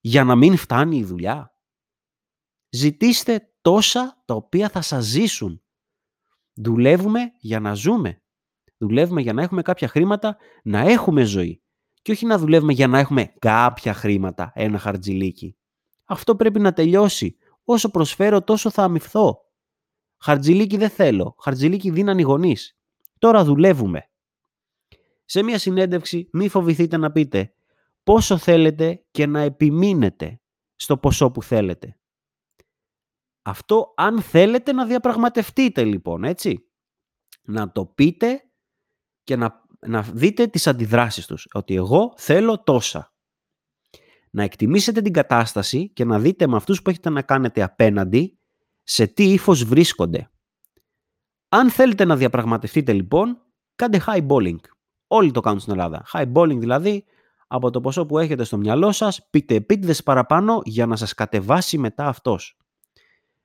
Για 0.00 0.24
να 0.24 0.36
μην 0.36 0.56
φτάνει 0.56 0.96
η 0.96 1.04
δουλειά. 1.04 1.56
Ζητήστε 2.68 3.54
τόσα 3.60 4.22
τα 4.24 4.34
οποία 4.34 4.68
θα 4.68 4.80
σας 4.80 5.04
ζήσουν. 5.04 5.62
Δουλεύουμε 6.54 7.20
για 7.38 7.60
να 7.60 7.74
ζούμε. 7.74 8.22
Δουλεύουμε 8.76 9.20
για 9.20 9.32
να 9.32 9.42
έχουμε 9.42 9.62
κάποια 9.62 9.88
χρήματα, 9.88 10.36
να 10.62 10.78
έχουμε 10.78 11.24
ζωή. 11.24 11.62
Και 12.02 12.12
όχι 12.12 12.26
να 12.26 12.38
δουλεύουμε 12.38 12.72
για 12.72 12.86
να 12.86 12.98
έχουμε 12.98 13.34
κάποια 13.38 13.94
χρήματα, 13.94 14.52
ένα 14.54 14.78
χαρτζιλίκι. 14.78 15.56
Αυτό 16.04 16.36
πρέπει 16.36 16.60
να 16.60 16.72
τελειώσει. 16.72 17.36
Όσο 17.64 17.90
προσφέρω 17.90 18.42
τόσο 18.42 18.70
θα 18.70 18.82
αμυφθώ. 18.82 19.38
Χαρτζιλίκι 20.18 20.76
δεν 20.76 20.90
θέλω. 20.90 21.34
Χαρτζιλίκι 21.38 21.90
δίναν 21.90 22.18
οι 22.18 22.22
γονείς. 22.22 22.76
Τώρα 23.22 23.44
δουλεύουμε. 23.44 24.10
Σε 25.24 25.42
μια 25.42 25.58
συνέντευξη 25.58 26.28
μη 26.32 26.48
φοβηθείτε 26.48 26.96
να 26.96 27.12
πείτε 27.12 27.54
πόσο 28.02 28.38
θέλετε 28.38 29.04
και 29.10 29.26
να 29.26 29.40
επιμείνετε 29.40 30.40
στο 30.76 30.98
ποσό 30.98 31.30
που 31.30 31.42
θέλετε. 31.42 31.98
Αυτό 33.42 33.92
αν 33.96 34.22
θέλετε 34.22 34.72
να 34.72 34.86
διαπραγματευτείτε 34.86 35.84
λοιπόν, 35.84 36.24
έτσι. 36.24 36.68
Να 37.42 37.72
το 37.72 37.86
πείτε 37.86 38.50
και 39.22 39.36
να, 39.36 39.64
να 39.86 40.02
δείτε 40.02 40.46
τις 40.46 40.66
αντιδράσεις 40.66 41.26
τους. 41.26 41.48
Ότι 41.52 41.74
εγώ 41.74 42.14
θέλω 42.16 42.62
τόσα. 42.62 43.14
να 44.30 44.42
εκτιμήσετε 44.42 45.02
την 45.02 45.12
κατάσταση 45.12 45.90
και 45.92 46.04
να 46.04 46.18
δείτε 46.18 46.46
με 46.46 46.56
αυτούς 46.56 46.82
που 46.82 46.90
έχετε 46.90 47.10
να 47.10 47.22
κάνετε 47.22 47.62
απέναντι 47.62 48.38
σε 48.82 49.06
τι 49.06 49.32
ύφος 49.32 49.64
βρίσκονται. 49.64 50.31
Αν 51.54 51.70
θέλετε 51.70 52.04
να 52.04 52.16
διαπραγματευτείτε 52.16 52.92
λοιπόν, 52.92 53.38
κάντε 53.74 54.02
high 54.06 54.26
balling. 54.26 54.58
Όλοι 55.06 55.30
το 55.30 55.40
κάνουν 55.40 55.60
στην 55.60 55.72
Ελλάδα. 55.72 56.04
High 56.12 56.32
balling 56.32 56.58
δηλαδή 56.58 57.04
από 57.46 57.70
το 57.70 57.80
ποσό 57.80 58.06
που 58.06 58.18
έχετε 58.18 58.44
στο 58.44 58.56
μυαλό 58.56 58.92
σας, 58.92 59.28
πείτε 59.30 59.54
επίτηδες 59.54 60.02
παραπάνω 60.02 60.60
για 60.64 60.86
να 60.86 60.96
σας 60.96 61.14
κατεβάσει 61.14 61.78
μετά 61.78 62.06
αυτός. 62.06 62.56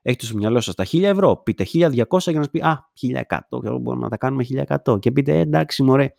Έχετε 0.01 0.25
στο 0.25 0.37
μυαλό 0.37 0.61
σας 0.61 0.75
τα 0.75 0.85
1000 0.85 1.03
ευρώ, 1.03 1.37
πείτε 1.37 1.63
1200 1.63 2.31
για 2.31 2.39
να 2.39 2.43
σας 2.43 2.49
πει 2.49 2.59
«Α, 2.59 2.89
1100, 2.93 3.61
και 3.61 3.69
μπορούμε 3.69 4.03
να 4.03 4.09
τα 4.09 4.17
κάνουμε 4.17 4.43
1100» 4.43 4.99
και 4.99 5.11
πείτε 5.11 5.37
«Ε, 5.37 5.39
«Εντάξει 5.39 5.83
μωρέ, 5.83 6.13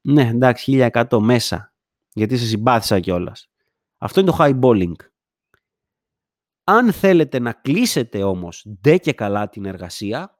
ναι 0.00 0.28
εντάξει 0.28 0.90
1100 0.92 1.18
μέσα, 1.18 1.72
γιατί 2.12 2.36
σε 2.36 2.46
συμπάθησα 2.46 3.00
κιόλας. 3.00 3.50
Αυτό 3.98 4.20
είναι 4.20 4.30
το 4.30 4.36
high 4.40 4.60
balling. 4.60 4.94
Αν 6.64 6.92
θέλετε 6.92 7.38
να 7.38 7.52
κλείσετε 7.52 8.22
όμως 8.22 8.66
ντε 8.80 8.98
και 8.98 9.12
καλά 9.12 9.48
την 9.48 9.64
εργασία, 9.64 10.38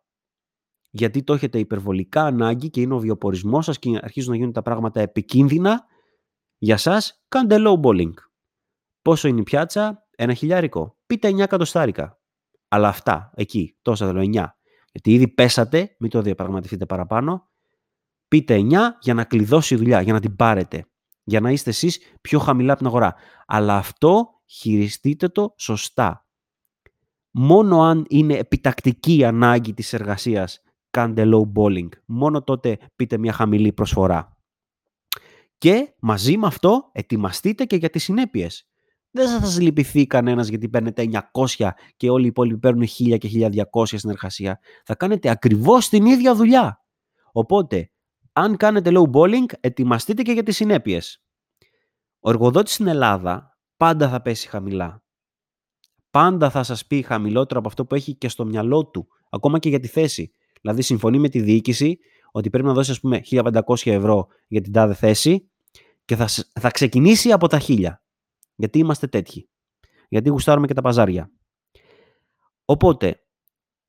γιατί 0.96 1.22
το 1.22 1.33
έχετε 1.33 1.59
υπερβολικά 1.59 2.22
ανάγκη 2.22 2.70
και 2.70 2.80
είναι 2.80 2.94
ο 2.94 2.98
βιοπορισμός 2.98 3.64
σας 3.64 3.78
και 3.78 3.98
αρχίζουν 4.02 4.30
να 4.30 4.37
γίνουν 4.37 4.52
τα 4.52 4.62
πράγματα 4.62 5.00
επικίνδυνα, 5.00 5.85
για 6.59 6.76
σας 6.76 7.24
κάντε 7.28 7.57
low 7.59 7.80
balling. 7.80 8.12
Πόσο 9.02 9.28
είναι 9.28 9.40
η 9.40 9.42
πιάτσα, 9.42 10.07
ένα 10.16 10.35
χιλιάρικο, 10.35 10.96
πείτε 11.07 11.28
9 11.28 11.38
εκατοστάρικα. 11.38 12.20
Αλλά 12.68 12.88
αυτά, 12.88 13.30
εκεί, 13.35 13.76
τόσα 13.83 14.07
θέλω 14.07 14.20
9. 14.20 14.46
Γιατί 14.92 15.12
ήδη 15.12 15.28
πέσατε, 15.28 15.96
μην 15.98 16.11
το 16.11 16.22
διαπραγματευτείτε 16.22 16.87
παραπάνω. 16.87 17.48
Πείτε 18.28 18.54
9 18.57 18.78
για 19.00 19.14
να 19.14 19.24
κλειδώσει 19.24 19.74
η 19.74 19.76
δουλειά, 19.76 20.00
για 20.00 20.12
να 20.12 20.20
την 20.20 20.37
πάρετε. 20.37 20.87
Για 21.24 21.40
να 21.40 21.50
είστε 21.50 21.70
εσείς 21.70 21.98
πιο 22.20 22.38
χαμηλά 22.38 22.72
από 22.72 22.78
την 22.78 22.87
αγορά. 22.88 23.14
Αλλά 23.46 23.76
αυτό 23.76 24.28
χειριστείτε 24.46 25.28
το 25.28 25.54
σωστά. 25.59 26.26
Μόνο 27.30 27.83
αν 27.83 28.04
είναι 28.09 28.35
επιτακτική 28.35 29.16
η 29.16 29.24
ανάγκη 29.24 29.74
της 29.74 29.92
εργασίας, 29.92 30.63
κάντε 30.94 31.22
low 31.26 31.52
balling. 31.57 31.88
Μόνο 32.07 32.42
τότε 32.42 32.78
πείτε 32.96 33.18
μια 33.18 33.33
χαμηλή 33.33 33.72
προσφορά. 33.72 34.37
Και 35.59 35.94
μαζί 36.00 36.37
με 36.37 36.46
αυτό 36.46 36.90
ετοιμαστείτε 36.92 37.64
και 37.64 37.76
για 37.76 37.90
τις 37.90 38.02
συνέπειες. 38.02 38.68
Δεν 39.11 39.28
θα 39.28 39.46
σας 39.46 39.61
λυπηθεί 39.61 40.07
κανένας 40.07 40.48
γιατί 40.48 40.68
παίρνετε 40.68 41.02
900 41.57 41.68
και 41.96 42.11
όλοι 42.11 42.24
οι 42.24 42.26
υπόλοιποι 42.26 42.59
παίρνουν 42.59 42.87
1000 42.98 43.18
και 43.18 43.28
1200 43.72 43.85
στην 43.85 44.11
εργασία. 44.11 44.59
Θα 44.85 44.94
κάνετε 44.94 45.28
ακριβώς 45.30 45.88
την 45.88 46.07
ίδια 46.07 46.35
δουλειά. 46.35 46.80
Οπότε, 47.33 47.90
αν 48.33 48.57
κάνετε 48.57 48.90
low 48.94 49.11
balling, 49.11 49.52
ετοιμαστείτε 49.61 50.22
και 50.22 50.33
για 50.33 50.42
τις 50.42 50.57
συνέπειες. 50.57 51.24
Ο 52.20 52.30
εργοδότης 52.30 52.74
στην 52.74 52.87
Ελλάδα 52.87 53.59
πάντα 53.76 54.09
θα 54.09 54.22
πέσει 54.22 54.48
χαμηλά. 54.48 55.02
Πάντα 56.11 56.50
θα 56.50 56.62
σας 56.62 56.87
πει 56.87 57.02
χαμηλότερο 57.02 57.59
από 57.59 57.68
αυτό 57.68 57.87
που 57.87 57.94
έχει 57.94 58.14
και 58.16 58.28
στο 58.28 58.44
μυαλό 58.44 58.87
του, 58.87 59.07
ακόμα 59.30 59.59
και 59.59 59.68
για 59.68 59.80
τη 59.80 59.88
θέση. 59.88 60.33
Δηλαδή, 60.64 60.83
συμφωνεί 60.83 61.18
με 61.18 61.29
τη 61.29 61.40
διοίκηση 61.40 61.98
ότι 62.33 62.50
πρέπει 62.50 62.66
να 62.66 62.72
δώσει, 62.72 62.90
ας 62.90 63.00
πούμε, 63.00 63.20
1500 63.31 63.61
ευρώ 63.85 64.27
για 64.46 64.61
την 64.61 64.72
τάδε 64.72 64.94
θέση 64.94 65.50
και 66.05 66.16
θα, 66.16 66.29
θα 66.61 66.70
ξεκινήσει 66.70 67.33
από 67.33 67.46
τα 67.48 67.61
1000. 67.68 67.90
Γιατί 68.55 68.79
είμαστε 68.79 69.07
τέτοιοι. 69.07 69.48
Γιατί 70.09 70.29
γουστάρουμε 70.29 70.66
και 70.66 70.74
τα 70.74 70.83
παζάρια. 70.83 71.31
Οπότε, 72.64 73.22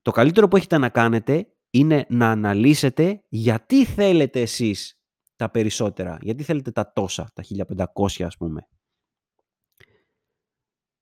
το 0.01 0.11
καλύτερο 0.11 0.47
που 0.47 0.57
έχετε 0.57 0.77
να 0.77 0.89
κάνετε 0.89 1.47
είναι 1.69 2.05
να 2.09 2.31
αναλύσετε 2.31 3.23
γιατί 3.29 3.85
θέλετε 3.85 4.41
εσείς 4.41 4.99
τα 5.35 5.49
περισσότερα. 5.49 6.17
Γιατί 6.21 6.43
θέλετε 6.43 6.71
τα 6.71 6.91
τόσα, 6.91 7.31
τα 7.33 7.43
1500 7.93 8.23
ας 8.23 8.37
πούμε. 8.37 8.67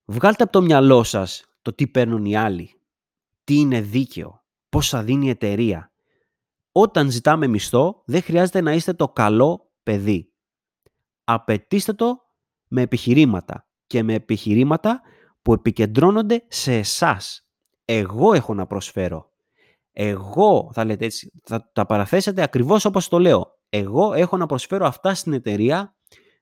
Βγάλτε 0.05 0.43
από 0.43 0.51
το 0.51 0.61
μυαλό 0.61 1.03
σας 1.03 1.45
το 1.61 1.73
τι 1.73 1.87
παίρνουν 1.87 2.25
οι 2.25 2.35
άλλοι. 2.35 2.81
Τι 3.43 3.55
είναι 3.55 3.81
δίκαιο. 3.81 4.42
Πώς 4.73 4.89
θα 4.89 5.03
δίνει 5.03 5.25
η 5.25 5.29
εταιρεία. 5.29 5.91
Όταν 6.71 7.11
ζητάμε 7.11 7.47
μισθό, 7.47 8.03
δεν 8.05 8.21
χρειάζεται 8.21 8.61
να 8.61 8.73
είστε 8.73 8.93
το 8.93 9.09
καλό 9.09 9.71
παιδί. 9.83 10.33
Απαιτήστε 11.23 11.93
το 11.93 12.17
με 12.67 12.81
επιχειρήματα 12.81 13.67
και 13.87 14.03
με 14.03 14.13
επιχειρήματα 14.13 15.01
που 15.41 15.53
επικεντρώνονται 15.53 16.45
σε 16.47 16.73
εσάς. 16.73 17.47
Εγώ 17.85 18.33
έχω 18.33 18.53
να 18.53 18.65
προσφέρω. 18.67 19.29
Εγώ, 19.91 20.69
θα 20.73 20.85
λέτε 20.85 21.05
έτσι, 21.05 21.31
θα 21.43 21.69
τα 21.73 21.85
παραθέσετε 21.85 22.41
ακριβώς 22.41 22.85
όπως 22.85 23.07
το 23.07 23.19
λέω. 23.19 23.59
Εγώ 23.69 24.13
έχω 24.13 24.37
να 24.37 24.45
προσφέρω 24.45 24.85
αυτά 24.85 25.13
στην 25.13 25.33
εταιρεία 25.33 25.95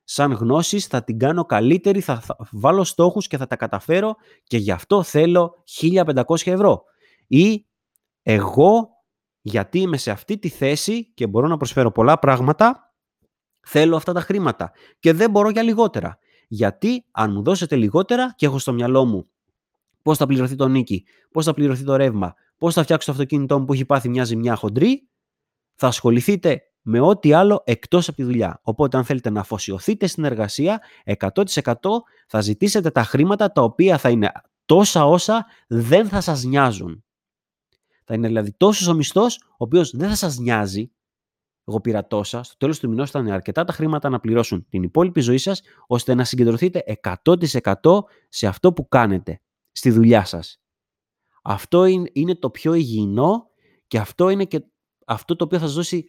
σαν 0.03 0.31
γνώσεις, 0.31 0.85
θα 0.85 1.03
την 1.03 1.19
κάνω 1.19 1.45
καλύτερη, 1.45 2.01
θα, 2.01 2.23
βάλω 2.51 2.83
στόχους 2.83 3.27
και 3.27 3.37
θα 3.37 3.47
τα 3.47 3.55
καταφέρω 3.55 4.15
και 4.43 4.57
γι' 4.57 4.71
αυτό 4.71 5.03
θέλω 5.03 5.53
1500 5.81 6.23
ευρώ. 6.45 6.83
Ή 7.27 7.65
εγώ, 8.23 8.89
γιατί 9.41 9.79
είμαι 9.79 9.97
σε 9.97 10.11
αυτή 10.11 10.37
τη 10.37 10.49
θέση 10.49 11.11
και 11.13 11.27
μπορώ 11.27 11.47
να 11.47 11.57
προσφέρω 11.57 11.91
πολλά 11.91 12.19
πράγματα, 12.19 12.93
θέλω 13.61 13.95
αυτά 13.95 14.13
τα 14.13 14.21
χρήματα 14.21 14.71
και 14.99 15.13
δεν 15.13 15.31
μπορώ 15.31 15.49
για 15.49 15.61
λιγότερα. 15.61 16.17
Γιατί 16.47 17.05
αν 17.11 17.31
μου 17.31 17.43
δώσετε 17.43 17.75
λιγότερα 17.75 18.33
και 18.35 18.45
έχω 18.45 18.59
στο 18.59 18.73
μυαλό 18.73 19.05
μου 19.05 19.29
πώς 20.01 20.17
θα 20.17 20.25
πληρωθεί 20.25 20.55
το 20.55 20.67
νίκη, 20.67 21.05
πώς 21.31 21.45
θα 21.45 21.53
πληρωθεί 21.53 21.83
το 21.83 21.95
ρεύμα, 21.95 22.33
πώς 22.57 22.73
θα 22.73 22.83
φτιάξω 22.83 23.05
το 23.05 23.11
αυτοκίνητό 23.11 23.59
μου 23.59 23.65
που 23.65 23.73
έχει 23.73 23.85
πάθει 23.85 24.09
μια 24.09 24.23
ζημιά 24.23 24.55
χοντρή, 24.55 25.07
θα 25.75 25.87
ασχοληθείτε 25.87 26.61
με 26.81 26.99
ό,τι 26.99 27.33
άλλο 27.33 27.61
εκτός 27.65 28.07
από 28.07 28.17
τη 28.17 28.23
δουλειά. 28.23 28.59
Οπότε 28.63 28.97
αν 28.97 29.03
θέλετε 29.05 29.29
να 29.29 29.39
αφοσιωθείτε 29.39 30.07
στην 30.07 30.23
εργασία, 30.23 30.81
100% 31.05 31.23
θα 32.27 32.41
ζητήσετε 32.41 32.89
τα 32.89 33.03
χρήματα 33.03 33.51
τα 33.51 33.61
οποία 33.61 33.97
θα 33.97 34.09
είναι 34.09 34.31
τόσα 34.65 35.05
όσα 35.05 35.45
δεν 35.67 36.07
θα 36.07 36.21
σας 36.21 36.43
νοιάζουν. 36.43 37.03
Θα 38.11 38.17
είναι 38.17 38.27
δηλαδή 38.27 38.53
τόσος 38.57 38.87
ο 38.87 38.93
μισθός, 38.93 39.37
ο 39.37 39.55
οποίος 39.57 39.95
δεν 39.95 40.09
θα 40.09 40.15
σας 40.15 40.37
νοιάζει, 40.37 40.91
εγώ 41.63 41.81
πήρα 41.81 42.07
τόσα, 42.07 42.43
στο 42.43 42.57
τέλος 42.57 42.79
του 42.79 42.89
μηνός 42.89 43.11
θα 43.11 43.19
είναι 43.19 43.31
αρκετά 43.31 43.63
τα 43.63 43.73
χρήματα 43.73 44.09
να 44.09 44.19
πληρώσουν 44.19 44.65
την 44.69 44.83
υπόλοιπη 44.83 45.21
ζωή 45.21 45.37
σας, 45.37 45.61
ώστε 45.87 46.13
να 46.13 46.23
συγκεντρωθείτε 46.23 46.83
100% 46.85 48.03
σε 48.29 48.47
αυτό 48.47 48.73
που 48.73 48.87
κάνετε, 48.87 49.41
στη 49.71 49.91
δουλειά 49.91 50.25
σας. 50.25 50.61
Αυτό 51.43 51.85
είναι 52.13 52.35
το 52.35 52.49
πιο 52.49 52.73
υγιεινό 52.73 53.49
και 53.87 53.97
αυτό 53.97 54.29
είναι 54.29 54.45
και 54.45 54.63
αυτό 55.05 55.35
το 55.35 55.43
οποίο 55.43 55.59
θα 55.59 55.65
σας 55.65 55.75
δώσει 55.75 56.05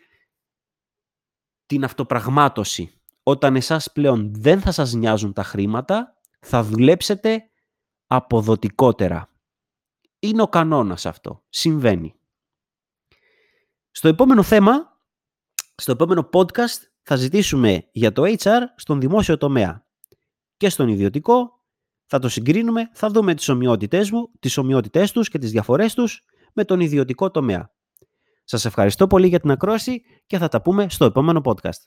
την 1.67 1.85
αυτοπραγμάτωση. 1.85 3.01
Όταν 3.23 3.57
εσάς 3.57 3.93
πλέον 3.93 4.35
δεν 4.35 4.61
θα 4.61 4.73
σας 4.73 4.93
νοιάζουν 4.93 5.33
τα 5.33 5.43
χρήματα, 5.43 6.17
θα 6.41 6.63
δουλέψετε 6.63 7.51
αποδοτικότερα. 8.07 9.32
Είναι 10.25 10.43
ο 10.43 10.49
κανόνας 10.49 11.07
αυτό. 11.07 11.45
Συμβαίνει. 11.49 12.15
Στο 13.91 14.09
επόμενο 14.09 14.43
θέμα 14.43 14.93
στο 15.75 15.93
επόμενο 15.93 16.29
podcast 16.33 16.81
θα 17.03 17.17
ζητήσουμε 17.17 17.89
για 17.93 18.13
το 18.13 18.23
HR 18.39 18.61
στον 18.77 19.01
δημόσιο 19.01 19.37
τομέα 19.37 19.87
και 20.57 20.69
στον 20.69 20.89
ιδιωτικό. 20.89 21.61
Θα 22.07 22.19
το 22.19 22.29
συγκρίνουμε, 22.29 22.91
θα 22.93 23.09
δούμε 23.09 23.35
τις 23.35 23.49
ομοιότητές, 23.49 24.11
μου, 24.11 24.31
τις 24.41 24.57
ομοιότητές 24.57 25.13
τους 25.13 25.29
και 25.29 25.39
τις 25.39 25.51
διαφορές 25.51 25.95
τους 25.95 26.25
με 26.53 26.65
τον 26.65 26.81
ιδιωτικό 26.81 27.31
τομέα. 27.31 27.75
Σας 28.45 28.65
ευχαριστώ 28.65 29.07
πολύ 29.07 29.27
για 29.29 29.41
την 29.41 29.51
ακρόαση 29.51 30.03
και 30.27 30.39
θα 30.39 30.49
τα 30.49 30.63
πούμε 30.63 30.87
στο 30.89 31.05
επόμενο 31.05 31.41
podcast. 31.45 31.83